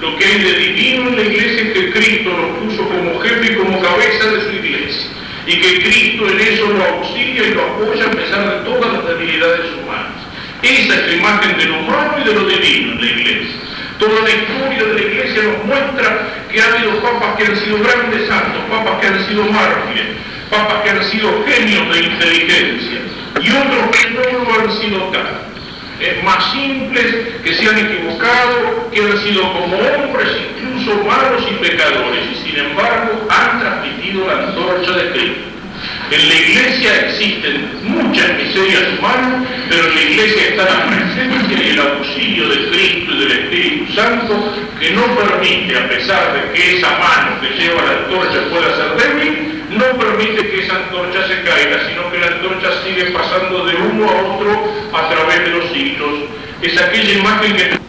[0.00, 3.52] lo que hay de divino en la iglesia es que Cristo lo puso como jefe
[3.52, 5.10] y como cabeza de su iglesia.
[5.46, 9.08] Y que Cristo en eso lo auxilia y lo apoya a pesar de todas las
[9.08, 10.15] debilidades humanas.
[10.66, 13.56] Esa es la imagen de lo humano y de lo divino en la iglesia.
[13.98, 17.78] Toda la historia de la iglesia nos muestra que ha habido papas que han sido
[17.78, 20.06] grandes santos, papas que han sido mártires,
[20.50, 22.98] papas que han sido genios de inteligencia
[23.40, 25.46] y otros que no lo han sido tal
[26.24, 32.20] más simples, que se han equivocado, que han sido como hombres incluso malos y pecadores,
[32.32, 35.55] y sin embargo han transmitido la antorcha de Cristo.
[36.08, 41.70] En la iglesia existen muchas miserias humanas, pero en la iglesia está la presencia y
[41.70, 46.76] el auxilio de Cristo y del Espíritu Santo que no permite, a pesar de que
[46.76, 51.42] esa mano que lleva la antorcha pueda ser débil, no permite que esa antorcha se
[51.42, 55.72] caiga, sino que la antorcha sigue pasando de uno a otro a través de los
[55.72, 56.20] siglos.
[56.62, 57.85] Es aquella imagen que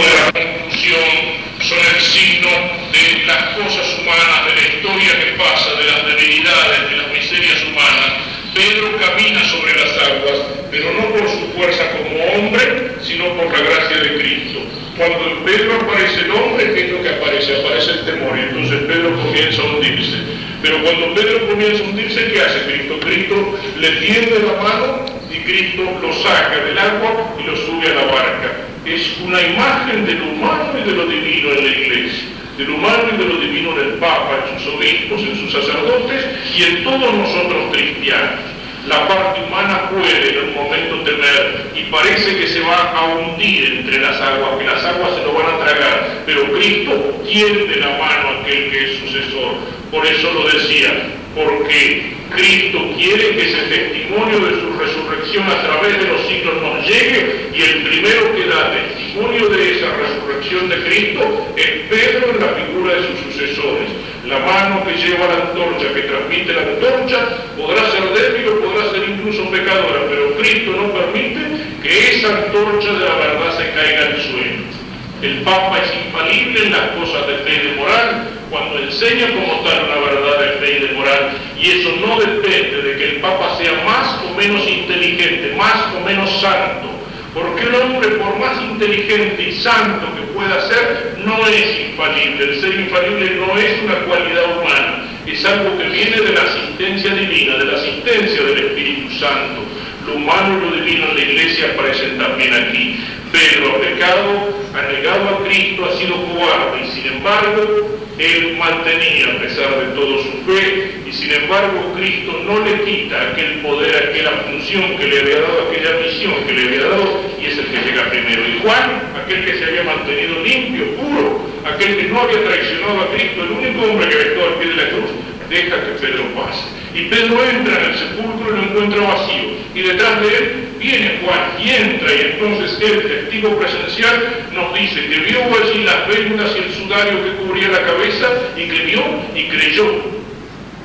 [0.00, 2.48] de la conclusión son el signo
[2.92, 7.62] de las cosas humanas, de la historia que pasa, de las debilidades, de las miserias
[7.68, 8.12] humanas.
[8.54, 10.38] Pedro camina sobre las aguas,
[10.70, 14.60] pero no por su fuerza como hombre, sino por la gracia de Cristo.
[14.96, 17.56] Cuando en Pedro aparece el hombre, ¿qué es lo que aparece?
[17.56, 20.16] Aparece el temor y entonces Pedro comienza a hundirse.
[20.62, 23.00] Pero cuando Pedro comienza a hundirse, ¿qué hace Cristo?
[23.00, 27.94] Cristo le tiende la mano y Cristo lo saca del agua y lo sube a
[27.94, 28.71] la barca.
[28.84, 32.74] Es una imagen de lo humano y de lo divino en la iglesia de lo
[32.74, 36.62] humano y de lo divino en el Papa, en sus obispos, en sus sacerdotes y
[36.64, 38.52] en todos nosotros cristianos
[38.86, 43.78] la parte humana puede en un momento temer y parece que se va a hundir
[43.78, 47.90] entre las aguas, que las aguas se lo van a tragar, pero Cristo tiende la
[47.90, 49.54] mano a aquel que es sucesor.
[49.90, 55.98] Por eso lo decía, porque Cristo quiere que ese testimonio de su resurrección a través
[55.98, 60.76] de los siglos nos llegue y el primero que da testimonio de esa resurrección de
[60.84, 63.88] Cristo es Pedro en la figura de sus sucesores.
[64.26, 68.90] La mano que lleva la antorcha, que transmite la antorcha, podrá ser débil o podrá
[68.90, 71.40] ser incluso pecadora, pero Cristo no permite
[71.82, 74.81] que esa antorcha de la verdad se caiga al suelo.
[75.22, 79.60] El Papa es infalible en las cosas de fe y de moral cuando enseña como
[79.62, 81.30] tal una verdad de fe y de moral.
[81.60, 86.00] Y eso no depende de que el Papa sea más o menos inteligente, más o
[86.04, 86.90] menos santo.
[87.32, 92.44] Porque el hombre, por más inteligente y santo que pueda ser, no es infalible.
[92.44, 97.14] El ser infalible no es una cualidad humana, es algo que viene de la asistencia
[97.14, 99.62] divina, de la asistencia del Espíritu Santo.
[100.04, 102.98] Lo humano y lo divino en la iglesia aparecen también aquí.
[103.32, 109.34] Pedro ha pecado, ha negado a Cristo, ha sido cobarde y sin embargo él mantenía
[109.34, 114.10] a pesar de todo su fe y sin embargo Cristo no le quita aquel poder,
[114.10, 117.66] aquella función que le había dado, aquella misión que le había dado y es el
[117.66, 118.42] que llega primero.
[118.46, 123.14] Y Juan, aquel que se había mantenido limpio, puro, aquel que no había traicionado a
[123.14, 125.10] Cristo, el único hombre que estado al pie de la cruz,
[125.48, 126.64] deja que Pedro pase.
[126.94, 129.48] Y Pedro entra en el sepulcro y lo encuentra vacío.
[129.74, 135.06] Y detrás de él viene Juan y entra y entonces el testigo presencial nos dice
[135.06, 139.02] que vio allí las vendas y el sudario que cubría la cabeza y que vio
[139.34, 140.12] y creyó.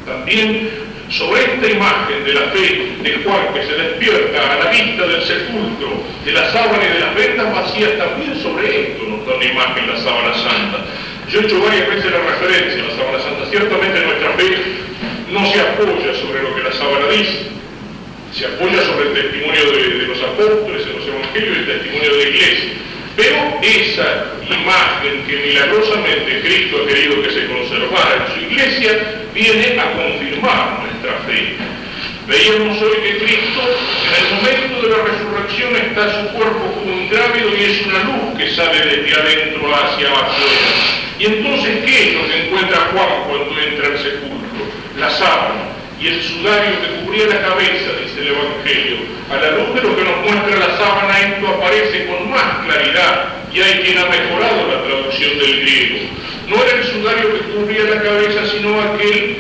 [0.06, 0.70] También
[1.10, 5.24] sobre esta imagen de la fe de Juan que se despierta a la vista del
[5.24, 9.46] sepulcro, de la sábana y de las vendas vacías, también sobre esto nos da una
[9.46, 10.86] imagen la sábana santa.
[11.32, 13.50] Yo he hecho varias veces la referencia a la sábana santa.
[13.50, 14.58] Ciertamente nuestra fe
[15.32, 17.58] no se apoya sobre lo que la sábana dice,
[18.38, 22.18] se apoya sobre el testimonio de, los apóstoles en los evangelios y el testimonio de
[22.18, 22.70] la iglesia.
[23.16, 28.92] Pero esa imagen que milagrosamente Cristo ha querido que se conservara en su iglesia
[29.34, 31.58] viene a confirmar nuestra fe.
[32.28, 33.62] Veíamos hoy que Cristo
[34.06, 38.04] en el momento de la resurrección está su cuerpo como un grávido y es una
[38.04, 40.70] luz que sale desde adentro hacia afuera.
[41.18, 44.68] Y entonces, ¿qué es lo que encuentra Juan cuando entra al sepulcro?
[45.00, 48.98] La sábana y el sudario que cubría la cabeza, dice el Evangelio.
[49.32, 53.26] A la luz de lo que nos muestra la sábana, esto aparece con más claridad
[53.52, 55.98] y hay quien ha mejorado la traducción del griego.
[56.48, 59.38] No era el sudario que cubría la cabeza, sino aquel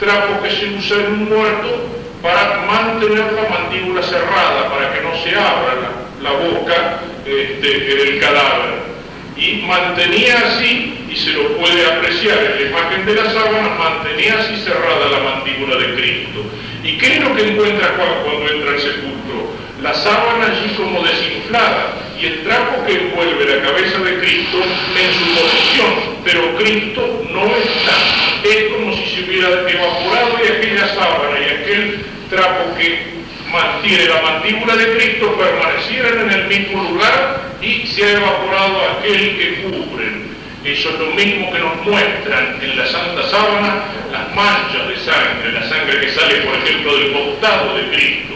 [0.00, 1.88] trapo que se usa en un muerto
[2.22, 5.74] para mantener la mandíbula cerrada, para que no se abra
[6.20, 8.90] la, boca este, en el cadáver.
[9.36, 14.38] Y mantenía así y se lo puede apreciar en la imagen de la sábana, mantenía
[14.38, 16.44] así cerrada la mandíbula de Cristo.
[16.84, 19.52] ¿Y qué es lo que encuentra Juan cuando entra al sepulcro?
[19.82, 25.12] La sábana allí como desinflada y el trapo que envuelve la cabeza de Cristo en
[25.14, 25.92] su posición,
[26.24, 27.96] pero Cristo no está.
[28.44, 33.19] Es como si se hubiera evaporado de aquella sábana y aquel trapo que
[33.52, 39.36] mantiene la mandíbula de Cristo permanecieran en el mismo lugar y se ha evaporado aquel
[39.38, 40.30] que cubre
[40.64, 43.82] eso es lo mismo que nos muestran en la Santa Sábana
[44.12, 48.34] las manchas de sangre, la sangre que sale, por ejemplo, del costado de Cristo,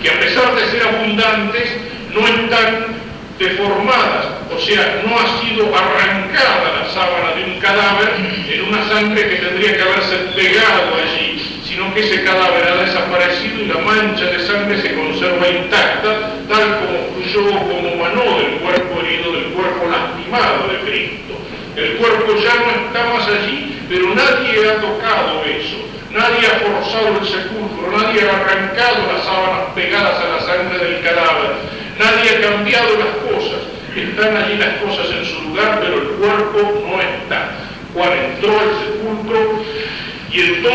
[0.00, 1.76] que a pesar de ser abundantes,
[2.12, 2.94] no están
[3.40, 8.12] deformadas, o sea, no ha sido arrancada la sábana de un cadáver
[8.48, 13.62] en una sangre que tendría que haberse pegado allí, sino que ese cadáver ha desaparecido
[13.62, 19.00] y la mancha de sangre se conserva intacta, tal como fluyó como manó del cuerpo
[19.00, 21.34] herido, del cuerpo lastimado de Cristo.
[21.74, 25.82] El cuerpo ya no está más allí, pero nadie ha tocado eso.
[26.12, 31.02] Nadie ha forzado el sepulcro, nadie ha arrancado las sábanas pegadas a la sangre del
[31.02, 31.58] cadáver,
[31.98, 33.66] nadie ha cambiado las cosas.
[33.96, 37.50] Están allí las cosas en su lugar, pero el cuerpo no está.
[37.94, 39.23] Juan entró al sepulcro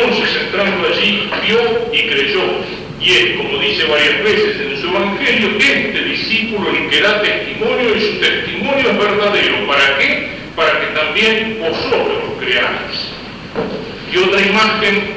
[0.02, 2.44] entonces entrando allí vio y creyó.
[3.02, 7.96] Y es, como dice varias veces en su Evangelio, este discípulo el que da testimonio
[7.96, 9.68] y su testimonio es verdadero.
[9.68, 10.40] ¿Para qué?
[10.60, 13.08] para que también vosotros creáis.
[14.12, 15.14] Y otra imagen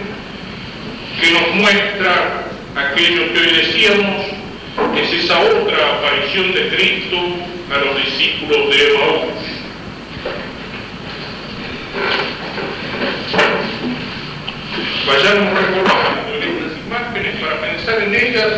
[1.21, 2.45] que nos muestra
[2.77, 4.27] aquello que hoy decíamos
[4.97, 7.17] es esa otra aparición de Cristo
[7.73, 9.33] a los discípulos de Emaús.
[15.07, 18.53] Vayamos recordando en estas imágenes para pensar en ellas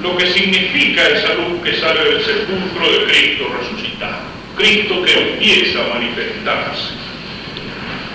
[0.00, 4.22] lo que significa esa luz que sale del sepulcro de Cristo resucitado.
[4.56, 6.94] Cristo que empieza a manifestarse.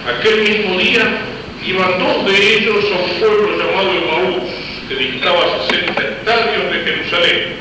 [0.08, 1.22] Aquel mismo día
[1.66, 4.50] iban dos de ellos a un pueblo llamado Emaús,
[4.88, 7.56] que distaba 60 estadios de Jerusalén,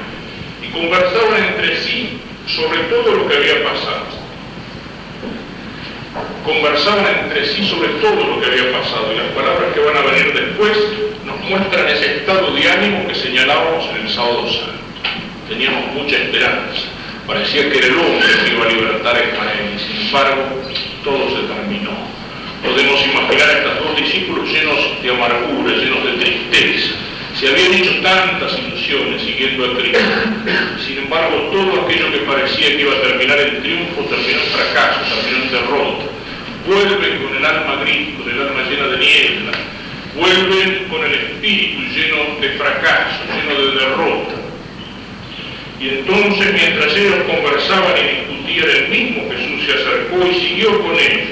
[0.62, 4.19] y conversaban entre sí sobre todo lo que había pasado.
[6.44, 10.02] Conversaban entre sí sobre todo lo que había pasado y las palabras que van a
[10.02, 10.72] venir después
[11.24, 14.80] nos muestran ese estado de ánimo que señalábamos en el sábado santo.
[15.48, 16.82] Teníamos mucha esperanza,
[17.26, 20.42] parecía que el hombre que iba a libertar a Israel y sin embargo
[21.04, 21.90] todo se terminó.
[22.62, 26.94] Podemos imaginar a estos dos discípulos llenos de amargura, llenos de tristeza.
[27.40, 29.98] Se habían hecho tantas ilusiones siguiendo a Cristo.
[30.86, 35.14] Sin embargo, todo aquello que parecía que iba a terminar en triunfo terminó en fracaso,
[35.14, 36.20] terminó en derrota
[36.66, 39.52] vuelven con el alma gris, con el alma llena de niebla,
[40.14, 44.34] vuelven con el espíritu lleno de fracaso, lleno de derrota.
[45.80, 50.94] Y entonces mientras ellos conversaban y discutían, el mismo Jesús se acercó y siguió con
[50.98, 51.28] ellos,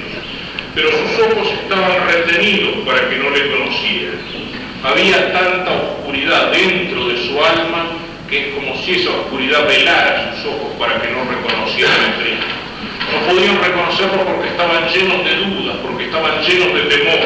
[0.75, 4.48] pero sus ojos estaban retenidos para que no le conocieran.
[4.83, 7.99] Había tanta oscuridad dentro de su alma
[8.29, 12.47] que es como si esa oscuridad velara sus ojos para que no reconocieran a Cristo.
[13.13, 17.19] No podían reconocerlo porque estaban llenos de dudas, porque estaban llenos de temor.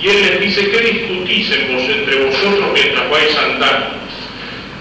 [0.00, 3.96] Y él les dice, ¿qué discutís vos entre vosotros mientras vais andando?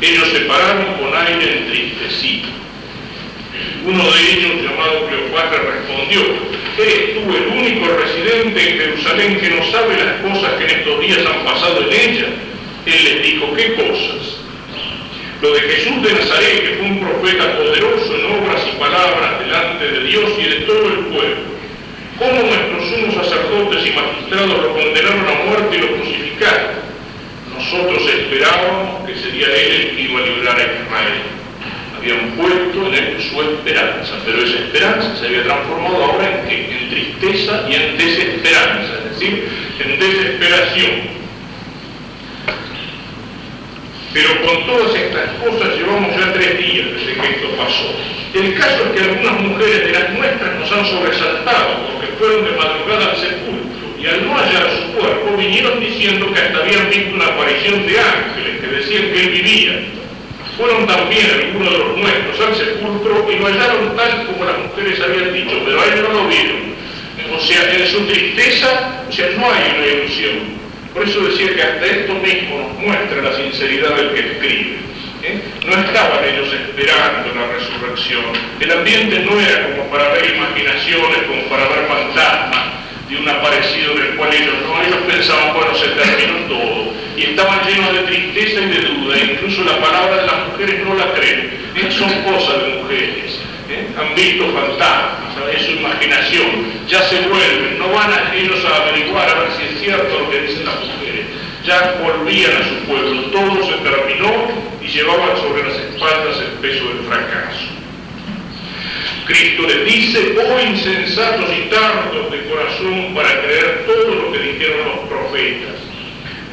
[0.02, 2.65] Ellos se pararon con aire entristecido.
[3.86, 6.22] Uno de ellos, llamado Cleopatra, respondió,
[6.78, 11.00] ¿eres tú el único residente en Jerusalén que no sabe las cosas que en estos
[11.02, 12.28] días han pasado en ella?
[12.86, 14.42] Él les dijo, ¿qué cosas?
[15.42, 19.86] Lo de Jesús de Nazaret, que fue un profeta poderoso en obras y palabras delante
[19.86, 21.56] de Dios y de todo el pueblo.
[22.18, 26.86] Cómo nuestros sumos sacerdotes y magistrados lo condenaron a muerte y lo crucificaron.
[27.54, 31.22] Nosotros esperábamos que sería Él el que iba a librar a Israel.
[32.06, 36.78] Habían puesto en Él su esperanza, pero esa esperanza se había transformado ahora en, ¿qué?
[36.80, 39.50] en tristeza y en desesperanza, es decir,
[39.84, 40.92] en desesperación.
[44.14, 47.96] Pero con todas estas cosas llevamos ya tres días desde que esto pasó.
[48.36, 52.52] El caso es que algunas mujeres de las nuestras nos han sobresaltado porque fueron de
[52.52, 57.16] madrugada al sepulcro y al no hallar su cuerpo vinieron diciendo que hasta habían visto
[57.16, 60.05] una aparición de ángeles que decían que él vivía.
[60.58, 65.02] Fueron también algunos de los nuestros al sepulcro y lo hallaron tal como las mujeres
[65.02, 66.76] habían dicho, pero a él no lo vieron.
[67.36, 70.56] O sea, en su tristeza, o no hay una ilusión.
[70.94, 74.78] Por eso decía que hasta esto mismo nos muestra la sinceridad del que escribe.
[75.24, 75.42] ¿eh?
[75.66, 78.24] No estaban ellos esperando la resurrección.
[78.60, 82.66] El ambiente no era como para ver imaginaciones, como para ver fantasmas
[83.10, 86.94] de un aparecido en el cual ellos no, ellos pensaban, bueno, se terminó todo.
[87.18, 89.18] Y estaban llenos de tristeza y de duda.
[89.18, 91.66] Incluso la palabra de las mujeres no la creen.
[91.92, 93.40] Son cosas de mujeres.
[93.70, 93.88] ¿eh?
[93.98, 96.86] Han visto fantasmas, es su imaginación.
[96.88, 100.30] Ya se vuelven, no van a ellos a averiguar a ver si es cierto lo
[100.30, 101.26] que dicen las mujeres.
[101.66, 104.48] Ya volvían a su pueblo, todo se terminó
[104.82, 107.76] y llevaban sobre las espaldas el peso del fracaso.
[109.26, 114.88] Cristo les dice, oh insensatos y tardos de corazón para creer todo lo que dijeron
[114.88, 115.85] los profetas.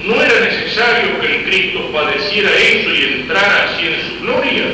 [0.05, 4.65] ¿No era necesario que el Cristo padeciera eso y entrara así en su gloria?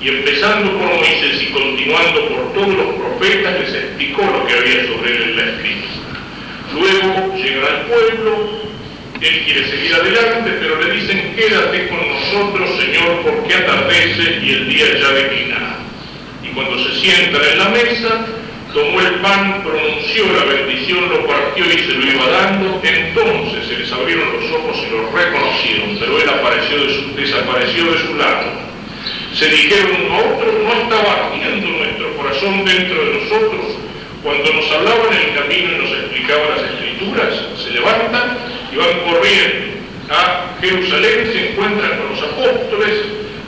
[0.00, 4.86] Y empezando por Moisés y continuando por todos los profetas, les explicó lo que había
[4.86, 5.98] sobre él en la escritura.
[6.74, 8.60] Luego llegará al pueblo,
[9.20, 14.68] él quiere seguir adelante, pero le dicen, quédate con nosotros, Señor, porque atardece y el
[14.68, 15.78] día ya declinará.
[16.44, 18.26] Y cuando se sientan en la mesa,
[18.72, 23.78] tomó el pan, pronunció la bendición, lo partió y se lo iba dando, entonces se
[23.78, 28.68] les abrieron los ojos y lo reconocieron, pero él apareció de desapareció de su lado.
[29.34, 33.66] Se dijeron uno a otro, no estaba ardiendo nuestro corazón dentro de nosotros.
[34.22, 38.38] Cuando nos hablaban en el camino y nos explicaban las escrituras, se levantan
[38.72, 39.78] y van corriendo
[40.10, 42.94] a Jerusalén, se encuentran con los apóstoles,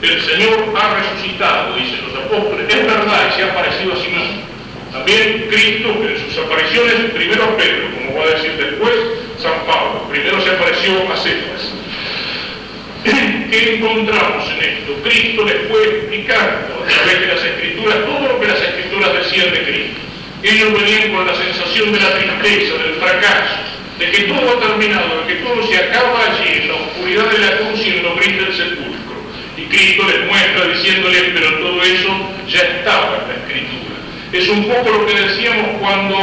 [0.01, 4.50] el Señor ha resucitado, dicen los apóstoles, es verdad, y se ha aparecido a sí.
[4.91, 8.93] También Cristo en sus apariciones, primero Pedro, como va a decir después
[9.39, 11.73] San Pablo, primero se apareció a Cefas.
[13.49, 14.93] ¿Qué encontramos en esto?
[15.03, 19.53] Cristo les fue explicando a través de las escrituras todo lo que las escrituras decían
[19.53, 20.01] de Cristo.
[20.43, 23.55] Ellos venían con la sensación de la tristeza, del fracaso,
[23.97, 27.37] de que todo ha terminado, de que todo se acaba allí, en la oscuridad de
[27.39, 29.17] la cruz y en los gritos del sepulcro.
[29.55, 32.09] Y Cristo les muestra diciéndoles, pero todo eso
[32.47, 33.90] ya estaba en la escritura.
[34.33, 36.15] Es un poco lo que decíamos cuando,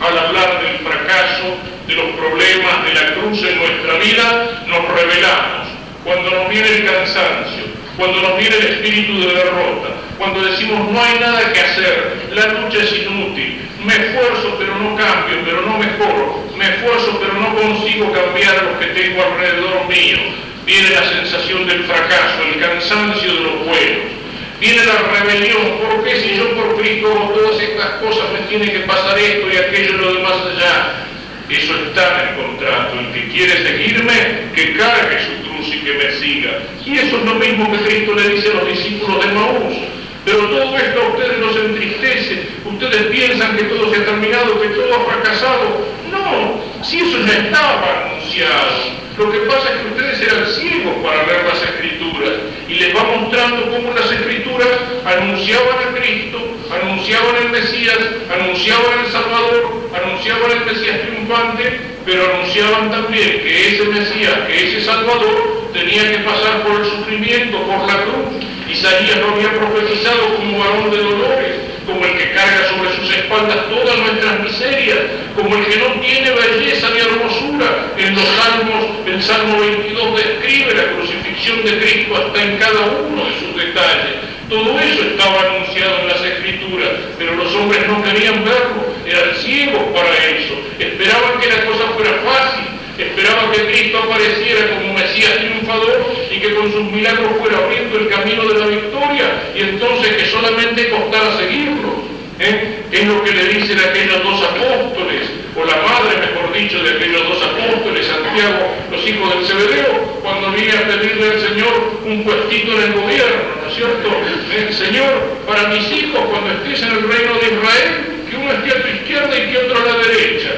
[0.00, 5.68] al hablar del fracaso, de los problemas de la cruz en nuestra vida, nos revelamos
[6.02, 7.64] cuando nos viene el cansancio,
[7.96, 9.88] cuando nos viene el espíritu de derrota,
[10.18, 14.96] cuando decimos no hay nada que hacer, la lucha es inútil, me esfuerzo pero no
[14.96, 20.18] cambio, pero no mejoro, me esfuerzo pero no consigo cambiar lo que tengo alrededor mío,
[20.66, 24.19] viene la sensación del fracaso, el cansancio de los buenos.
[24.60, 28.70] Viene la rebelión, ¿por qué si yo por Cristo hago todas estas cosas me tiene
[28.70, 31.06] que pasar esto y aquello y lo demás allá?
[31.48, 33.00] Eso está en el contrato.
[33.00, 34.12] El que quiere seguirme,
[34.54, 36.58] que cargue su cruz y que me siga.
[36.84, 39.76] Y eso es lo mismo que Cristo le dice a los discípulos de Maús.
[40.24, 42.48] Pero todo esto a ustedes los entristece.
[42.64, 45.86] Ustedes piensan que todo se ha terminado, que todo ha fracasado.
[46.10, 49.00] No, si eso ya estaba anunciado.
[49.18, 52.32] Lo que pasa es que ustedes eran ciegos para ver las escrituras
[52.68, 54.68] y les va mostrando cómo las escrituras
[55.04, 56.38] anunciaban a Cristo,
[56.70, 57.98] anunciaban el Mesías,
[58.32, 64.84] anunciaban el Salvador, anunciaban el Mesías triunfante, pero anunciaban también que ese Mesías, que ese
[64.86, 68.44] Salvador tenía que pasar por el sufrimiento, por la cruz.
[68.70, 71.52] Isaías lo había profetizado como varón de dolores,
[71.86, 74.98] como el que carga sobre sus espaldas todas nuestras miserias,
[75.34, 77.92] como el que no tiene belleza ni hermosura.
[77.96, 83.24] En los salmos, el Salmo 22 describe la crucifixión de Cristo hasta en cada uno
[83.24, 84.30] de sus detalles.
[84.48, 89.82] Todo eso estaba anunciado en las Escrituras, pero los hombres no querían verlo, eran ciegos
[89.94, 92.69] para eso, esperaban que la cosa fuera fácil,
[93.02, 98.08] esperaban que Cristo apareciera como Mesías triunfador y que con sus milagros fuera abriendo el
[98.08, 102.10] camino de la victoria y entonces que solamente costara seguirlo.
[102.38, 102.84] ¿eh?
[102.90, 107.22] Es lo que le dicen aquellos dos apóstoles, o la madre, mejor dicho, de aquellos
[107.28, 112.72] dos apóstoles, Santiago, los hijos del Cebedeo, cuando viene a pedirle al Señor un puestito
[112.72, 114.08] en el gobierno, ¿no es cierto?
[114.52, 114.72] ¿Eh?
[114.72, 118.82] Señor, para mis hijos, cuando estés en el reino de Israel, que uno esté a
[118.82, 120.50] tu izquierda y que otro a la derecha.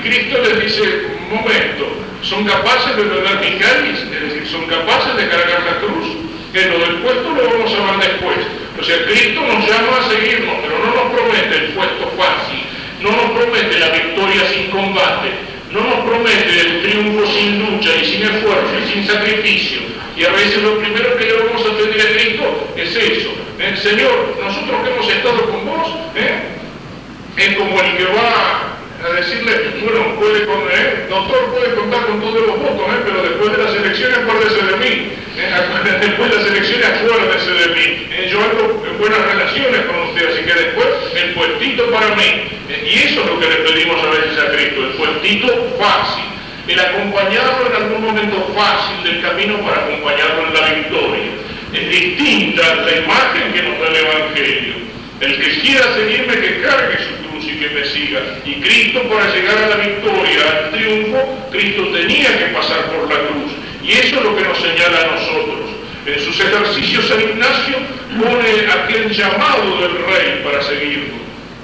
[0.00, 0.82] Cristo les dice,
[1.30, 1.86] un momento,
[2.22, 3.98] ¿son capaces de beber mi cáliz?
[4.00, 6.08] Es decir, ¿son capaces de cargar la cruz?
[6.52, 8.38] Que lo del puesto lo vamos a ver después.
[8.80, 12.64] O sea, Cristo nos llama a seguirnos, pero no nos promete el puesto fácil,
[13.02, 15.30] no nos promete la victoria sin combate,
[15.70, 19.80] no nos promete el triunfo sin lucha y sin esfuerzo y sin sacrificio.
[20.16, 23.30] Y a veces lo primero que le vamos a pedir a Cristo es eso.
[23.58, 23.76] ¿eh?
[23.76, 26.40] Señor, nosotros que hemos estado con vos, ¿eh?
[27.36, 29.52] es como el que va a decirle,
[29.82, 31.06] bueno, puede con, ¿eh?
[31.08, 33.00] doctor puede contar con todos los votos, ¿eh?
[33.04, 34.92] pero después de las elecciones acuérdese de mí,
[35.36, 35.98] ¿eh?
[36.00, 38.28] después de las elecciones acuérdese de mí, ¿eh?
[38.30, 42.28] yo hago buenas relaciones con usted, así que después el puestito para mí,
[42.68, 42.90] ¿eh?
[42.92, 45.48] y eso es lo que le pedimos a veces a Cristo, el puestito
[45.80, 46.24] fácil,
[46.68, 51.30] el acompañarlo en algún momento fácil del camino para acompañarlo en la victoria.
[51.72, 54.74] Es distinta la imagen que nos da el Evangelio.
[55.20, 57.19] El que quiera seguirme, que cargue su
[57.60, 58.20] que me siga.
[58.46, 63.20] Y Cristo para llegar a la victoria, al triunfo, Cristo tenía que pasar por la
[63.28, 63.52] cruz.
[63.84, 65.60] Y eso es lo que nos señala a nosotros.
[66.06, 67.76] En sus ejercicios San Ignacio
[68.18, 71.20] pone aquel llamado del rey para seguirlo.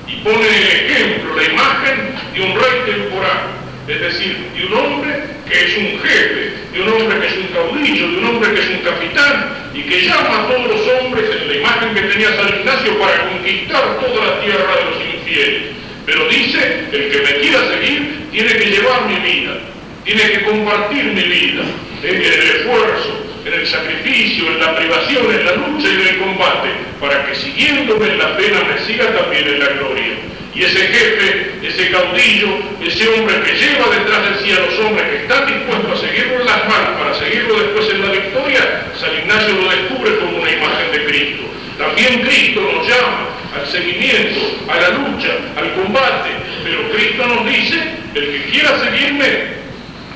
[0.06, 1.96] Y pone ejemplo, la imagen
[2.34, 3.56] de un rey temporal.
[3.88, 7.46] Es decir, de un hombre que es un jefe, de un hombre que es un
[7.54, 11.24] caudillo, de un hombre que es un capitán y que llama a todos los hombres
[11.40, 15.76] en la imagen que tenía San Ignacio para conquistar toda la tierra de los infieles.
[16.06, 19.58] Pero dice, el que me quiera seguir tiene que llevar mi vida,
[20.04, 21.64] tiene que compartir mi vida
[22.04, 26.18] en el esfuerzo, en el sacrificio, en la privación, en la lucha y en el
[26.18, 26.68] combate,
[27.00, 30.14] para que siguiéndome en la pena me siga también en la gloria.
[30.54, 32.48] Y ese jefe, ese caudillo,
[32.82, 36.40] ese hombre que lleva detrás de sí a los hombres que están dispuestos a seguirlo
[36.40, 40.50] en las manos para seguirlo después en la victoria, San Ignacio lo descubre como una
[40.50, 41.42] imagen de Cristo.
[41.76, 46.30] También Cristo nos llama al seguimiento, a la lucha, al combate,
[46.64, 47.76] pero Cristo nos dice,
[48.14, 49.56] el que quiera seguirme,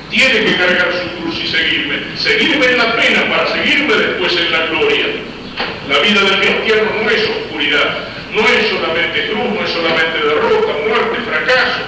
[0.09, 1.99] tiene que cargar su cruz y seguirme.
[2.17, 5.05] Seguirme en la pena para seguirme después en la gloria.
[5.89, 7.97] La vida del cristiano no es oscuridad,
[8.33, 11.79] no es solamente cruz, no es solamente derrota, muerte, fracaso.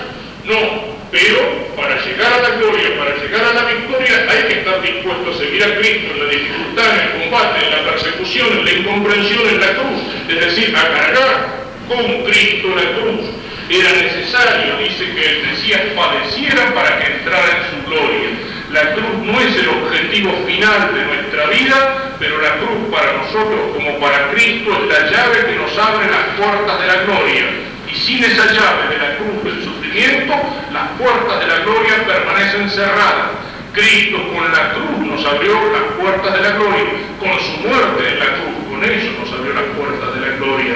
[0.45, 4.81] No, pero para llegar a la gloria, para llegar a la victoria, hay que estar
[4.81, 8.65] dispuesto a seguir a Cristo en la dificultad, en el combate, en la persecución, en
[8.65, 10.01] la incomprensión, en la cruz.
[10.27, 13.29] Es decir, a cargar con Cristo la cruz.
[13.69, 18.29] Era necesario, dice que el Mesías padeciera para que entrara en su gloria.
[18.71, 23.59] La cruz no es el objetivo final de nuestra vida, pero la cruz para nosotros
[23.75, 27.72] como para Cristo es la llave que nos abre las puertas de la gloria.
[27.93, 30.33] Y sin esa llave de la cruz del sufrimiento,
[30.71, 33.31] las puertas de la gloria permanecen cerradas.
[33.73, 36.85] Cristo con la cruz nos abrió las puertas de la gloria,
[37.19, 40.73] con su muerte en la cruz, con eso nos abrió las puertas de la gloria.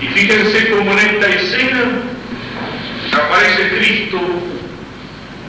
[0.00, 1.84] Y fíjense cómo en esta escena
[3.12, 4.20] aparece Cristo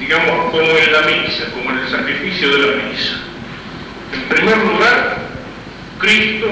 [0.03, 3.19] digamos, como en la misa, como en el sacrificio de la misa.
[4.14, 5.18] En primer lugar,
[5.99, 6.48] Cristo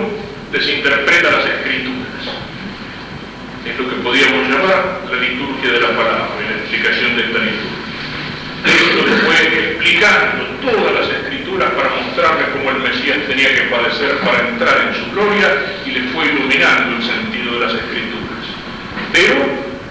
[0.52, 2.02] desinterpreta las escrituras.
[3.66, 7.82] Es lo que podríamos llamar la liturgia de la palabra, la explicación de esta liturgia.
[8.64, 14.50] Cristo fue explicando todas las escrituras para mostrarle cómo el Mesías tenía que padecer para
[14.50, 15.50] entrar en su gloria
[15.86, 18.44] y le fue iluminando el sentido de las escrituras.
[19.14, 19.36] Pero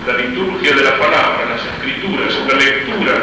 [0.07, 3.15] la liturgia de la palabra, las escrituras, la lectura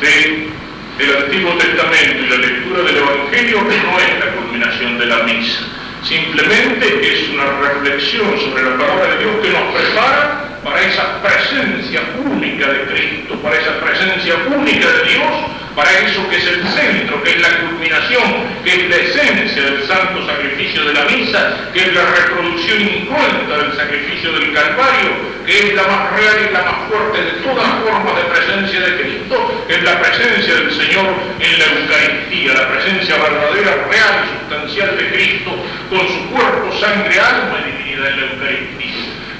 [0.00, 5.75] del Antiguo Testamento y la lectura del Evangelio no es la culminación de la misa.
[6.02, 12.00] Simplemente es una reflexión sobre la palabra de Dios que nos prepara para esa presencia
[12.24, 15.32] única de Cristo, para esa presencia única de Dios,
[15.74, 18.22] para eso que es el centro, que es la culminación,
[18.64, 23.58] que es la esencia del santo sacrificio de la misa, que es la reproducción incruenta
[23.58, 27.68] del sacrificio del Calvario, que es la más real y la más fuerte de todas
[27.84, 31.06] formas de presencia de Cristo, es la presencia del Señor
[31.40, 35.50] en la Eucaristía, la presencia verdadera, real y sustancial de Cristo,
[35.88, 38.76] con su cuerpo, sangre, alma y divinidad en la Eucaristía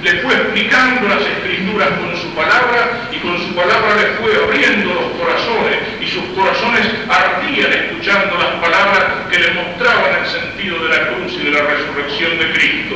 [0.03, 4.93] le fue explicando las escrituras con su palabra y con su palabra le fue abriendo
[4.93, 10.89] los corazones y sus corazones ardían escuchando las palabras que le mostraban el sentido de
[10.89, 12.95] la cruz y de la resurrección de Cristo.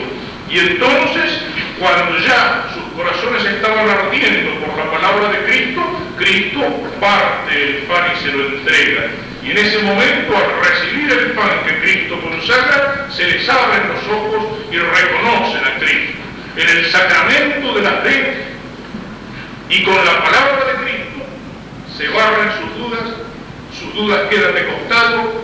[0.49, 1.41] Y entonces,
[1.79, 5.81] cuando ya sus corazones estaban ardiendo por la palabra de Cristo,
[6.17, 6.61] Cristo
[6.99, 9.07] parte el pan y se lo entrega.
[9.43, 14.03] Y en ese momento, al recibir el pan que Cristo consagra, se les abren los
[14.07, 16.19] ojos y reconocen a Cristo
[16.55, 18.43] en el sacramento de la fe
[19.69, 21.25] y con la palabra de Cristo
[21.97, 23.03] se barren sus dudas,
[23.79, 25.43] sus dudas quedan de costado,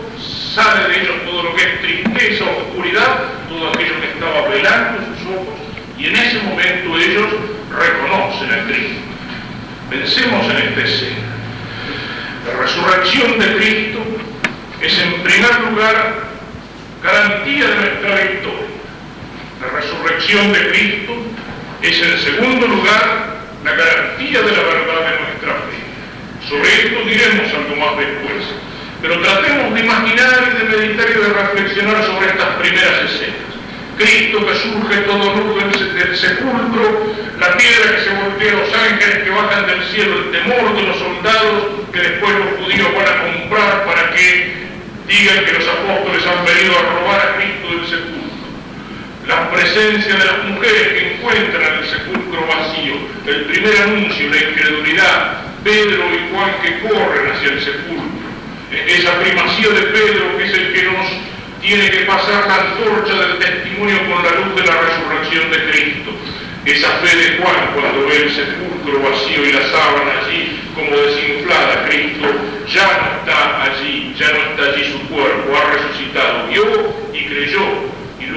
[0.54, 5.34] sale de ellos todo lo que es tristeza, oscuridad, todo aquello que estaba velando sus
[5.34, 5.67] ojos
[5.98, 7.26] y en ese momento ellos
[7.76, 9.00] reconocen a Cristo.
[9.90, 11.16] Pensemos en esta escena.
[12.46, 13.98] La resurrección de Cristo
[14.80, 16.28] es en primer lugar
[17.02, 18.68] garantía de nuestra victoria
[19.60, 21.14] la resurrección de Cristo
[21.82, 26.48] es en segundo lugar la garantía de la verdad de nuestra fe.
[26.48, 28.44] Sobre esto diremos algo más después,
[29.02, 33.47] pero tratemos de imaginar y de meditar y de reflexionar sobre estas primeras escenas.
[33.98, 39.30] Cristo que surge todo nudo del sepulcro, la piedra que se voltea, los ángeles que
[39.30, 43.84] bajan del cielo, el temor de los soldados que después los judíos van a comprar
[43.84, 44.54] para que
[45.08, 48.48] digan que los apóstoles han venido a robar a Cristo del sepulcro.
[49.26, 52.94] La presencia de las mujeres que encuentran el sepulcro vacío,
[53.26, 58.28] el primer anuncio, la incredulidad, Pedro y Juan que corren hacia el sepulcro,
[58.70, 63.38] esa primacía de Pedro que es el que nos tiene que pasar la antorcha del
[63.38, 66.10] testimonio con la luz de la resurrección de Cristo,
[66.64, 71.86] esa fe de Juan cuando ve el sepulcro vacío y la sábana allí como desinflada,
[71.88, 72.28] Cristo
[72.72, 76.64] ya no está allí, ya no está allí su cuerpo, ha resucitado, vio
[77.12, 77.88] y creyó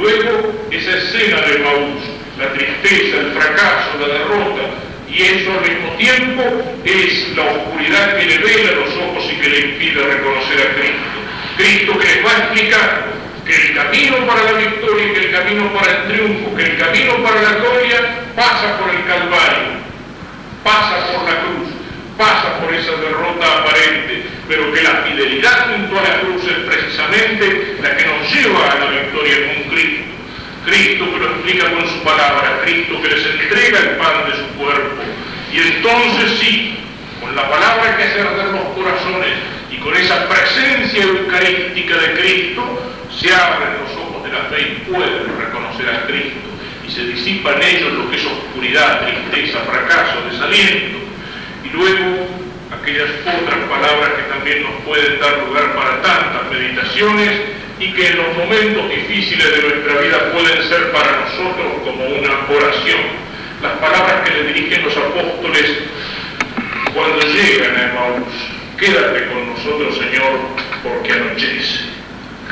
[0.02, 2.02] luego esa escena de Maús,
[2.40, 4.62] la tristeza, el fracaso, la derrota,
[5.08, 6.44] y eso al mismo tiempo
[6.84, 11.20] es la oscuridad que le vela los ojos y que le impide reconocer a Cristo.
[11.58, 12.54] Cristo que les va a
[13.46, 17.24] que el camino para la victoria que el camino para el triunfo, que el camino
[17.24, 17.98] para la gloria
[18.36, 19.82] pasa por el Calvario,
[20.64, 21.70] pasa por la cruz,
[22.18, 27.78] pasa por esa derrota aparente, pero que la fidelidad junto a la cruz es precisamente
[27.82, 30.12] la que nos lleva a la victoria con Cristo.
[30.66, 34.48] Cristo que lo explica con su palabra, Cristo que les entrega el pan de su
[34.60, 35.02] cuerpo.
[35.52, 36.78] Y entonces sí,
[37.20, 39.34] con la palabra que hace arder los corazones
[39.72, 44.92] y con esa presencia eucarística de Cristo, se abren los ojos de la fe y
[44.92, 46.40] pueden reconocer a Cristo.
[46.88, 51.02] Y se disipa en ellos lo que es oscuridad, tristeza, fracaso, desaliento
[51.74, 52.28] luego
[52.72, 57.42] aquellas otras palabras que también nos pueden dar lugar para tantas meditaciones
[57.80, 62.32] y que en los momentos difíciles de nuestra vida pueden ser para nosotros como una
[62.50, 63.02] oración.
[63.62, 65.84] Las palabras que le dirigen los apóstoles
[66.94, 68.28] cuando llegan a Emmaus.
[68.78, 70.40] Quédate con nosotros, Señor,
[70.84, 71.91] porque anochece.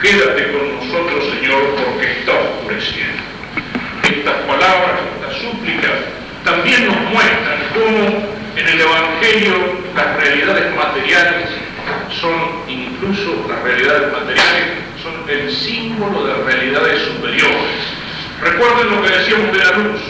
[0.02, 3.22] Quédate con nosotros, Señor, porque está oscureciendo.
[4.04, 5.92] Estas palabras, estas súplicas,
[6.46, 9.56] también nos muestran cómo en el Evangelio
[9.94, 11.50] las realidades materiales
[12.20, 12.34] son,
[12.70, 14.68] incluso las realidades materiales,
[15.04, 18.00] son el símbolo de realidades superiores.
[18.42, 20.02] Recuerden lo que decíamos de la luz,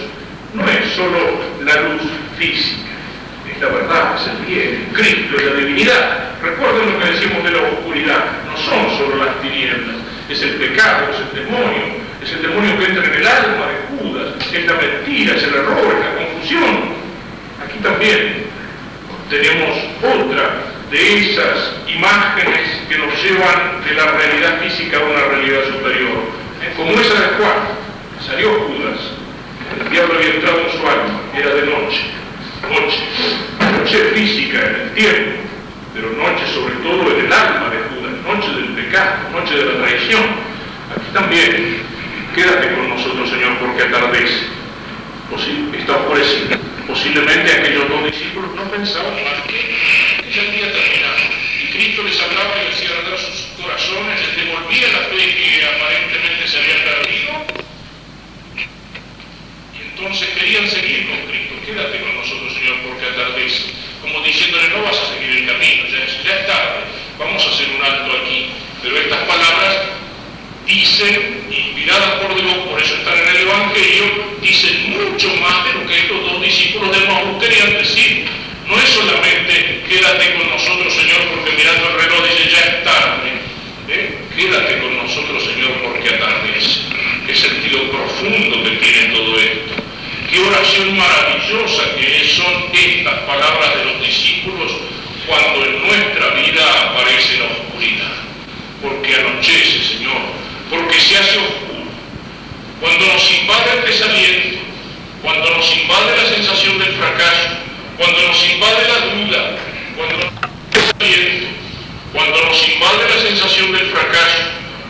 [0.53, 1.19] no es solo
[1.63, 2.01] la luz
[2.37, 2.88] física,
[3.59, 6.41] la verdad, es el bien, Cristo, es la divinidad.
[6.41, 9.95] Recuerden lo que decíamos de la oscuridad, no son solo las tinieblas,
[10.29, 11.83] es el pecado, es el demonio,
[12.23, 15.53] es el demonio que entra en el alma de Judas, es la mentira, es el
[15.53, 16.99] error, es la confusión,
[17.83, 18.45] también
[19.29, 25.63] tenemos otra de esas imágenes que nos llevan de la realidad física a una realidad
[25.65, 26.17] superior,
[26.75, 27.79] como esa de Juan.
[28.25, 28.99] Salió Judas,
[29.79, 32.01] el diablo había entrado en su alma, era de noche,
[32.67, 32.99] noche,
[33.79, 35.31] noche física en el tiempo,
[35.93, 39.85] pero noche sobre todo en el alma de Judas, noche del pecado, noche de la
[39.85, 40.23] traición.
[40.95, 41.89] Aquí también
[42.35, 44.45] Quédate con nosotros, Señor, porque atardece.
[45.77, 46.57] está oscurecido.
[46.87, 49.59] Posiblemente aquellos dos discípulos no pensaban más que
[50.33, 51.19] ya había terminado.
[51.61, 56.47] Y Cristo les hablaba y les hacía sus corazones, les devolvía la fe que aparentemente
[56.47, 57.31] se había perdido.
[59.99, 61.55] Entonces querían seguir con Cristo.
[61.65, 63.63] Quédate con nosotros, Señor, porque atardece.
[64.01, 66.79] Como diciéndole, no vas a seguir el camino, ya ya es tarde.
[67.19, 68.47] Vamos a hacer un alto aquí.
[68.81, 69.75] Pero estas palabras
[70.65, 74.03] dicen, inspiradas por Dios, por eso están en el Evangelio,
[74.41, 78.25] dicen mucho más de lo que estos dos discípulos de Maús querían decir.
[78.67, 83.29] No es solamente quédate con nosotros, Señor, porque mirando el reloj dice ya es tarde.
[83.89, 84.17] ¿Eh?
[84.33, 86.87] Quédate con nosotros, Señor, porque atardece.
[87.27, 89.89] Qué sentido profundo que tiene todo esto.
[90.85, 94.71] Maravillosa que son estas palabras de los discípulos
[95.27, 98.15] cuando en nuestra vida aparece la oscuridad.
[98.81, 100.21] Porque anochece, Señor,
[100.69, 101.91] porque se hace oscuro.
[102.79, 104.59] Cuando nos invade el desaliento,
[105.21, 107.49] cuando nos invade la sensación del fracaso,
[107.97, 109.57] cuando nos invade la duda,
[109.97, 110.33] cuando nos
[110.71, 111.47] desaliento,
[112.13, 114.43] cuando nos invade la sensación del fracaso,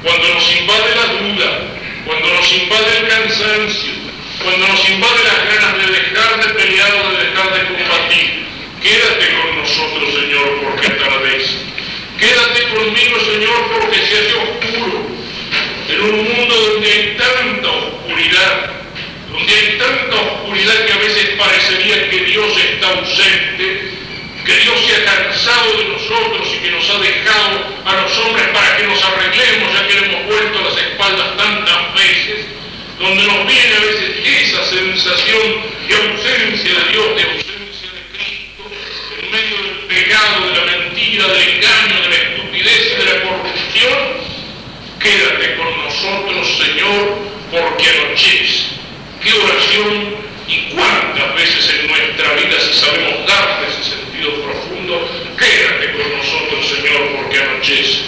[0.04, 1.60] cuando nos invade la duda,
[2.06, 3.99] cuando nos invade el cansancio,
[4.44, 8.50] cuando nos invade las ganas de dejar de pelear o de dejar de combatir,
[8.82, 11.58] Quédate con nosotros, Señor, porque vez.
[12.18, 15.02] Quédate conmigo, Señor, porque se hace oscuro.
[15.90, 18.72] En un mundo donde hay tanta oscuridad,
[19.32, 23.92] donde hay tanta oscuridad que a veces parecería que Dios está ausente,
[24.46, 28.48] que Dios se ha cansado de nosotros y que nos ha dejado a los hombres
[28.54, 32.46] para que nos arreglemos, ya que le hemos vuelto las espaldas tantas veces,
[33.00, 35.42] donde nos viene a veces esa sensación
[35.88, 37.50] de ausencia de Dios, de ausencia
[39.32, 44.00] medio del pecado, de la mentira, del engaño, de la estupidez y de la corrupción,
[45.00, 47.20] quédate con nosotros, Señor,
[47.52, 48.80] porque anochece.
[49.24, 50.16] Qué oración
[50.48, 56.68] y cuántas veces en nuestra vida, si sabemos darte ese sentido profundo, quédate con nosotros,
[56.68, 58.00] Señor, porque anochece.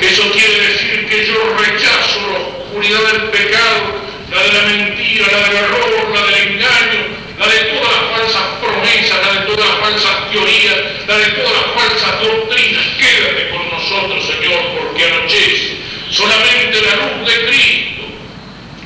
[0.00, 5.48] Eso quiere decir que yo rechazo la oscuridad del pecado, la de la mentira, la
[5.48, 7.00] del error, la del engaño,
[7.38, 10.76] la de todas las falsas promesas, la de todas las falsas teorías,
[11.06, 12.86] la de todas las falsas doctrinas.
[12.98, 15.76] Quédate con nosotros, Señor, porque anochece.
[16.10, 18.02] Solamente la luz de Cristo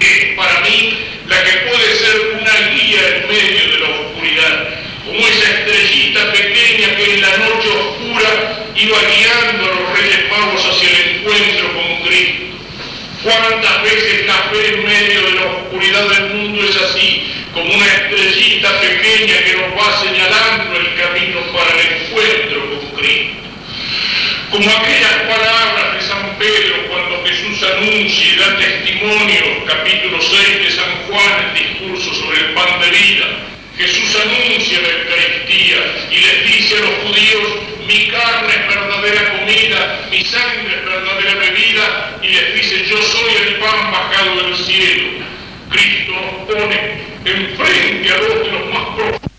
[0.01, 4.69] es para mí la que puede ser una guía en medio de la oscuridad,
[5.07, 10.65] como esa estrellita pequeña que en la noche oscura iba guiando a los reyes magos
[10.67, 12.52] hacia el encuentro con Cristo.
[13.23, 17.33] ¿Cuántas veces la fe en medio de la oscuridad del mundo es así?
[17.53, 23.43] como una estrellita pequeña que nos va señalando el camino para el encuentro con Cristo.
[24.51, 30.71] Como aquellas palabras de San Pedro cuando Jesús anuncia y da testimonio, capítulo 6 de
[30.71, 33.27] San Juan, el discurso sobre el pan de vida.
[33.77, 35.77] Jesús anuncia la Eucaristía
[36.11, 37.49] y les dice a los judíos,
[37.87, 43.35] mi carne es verdadera comida, mi sangre es verdadera bebida, y les dice, yo soy
[43.49, 45.25] el pan bajado del cielo.
[45.71, 46.13] Cristo
[46.47, 49.32] pone enfrente a los más profundos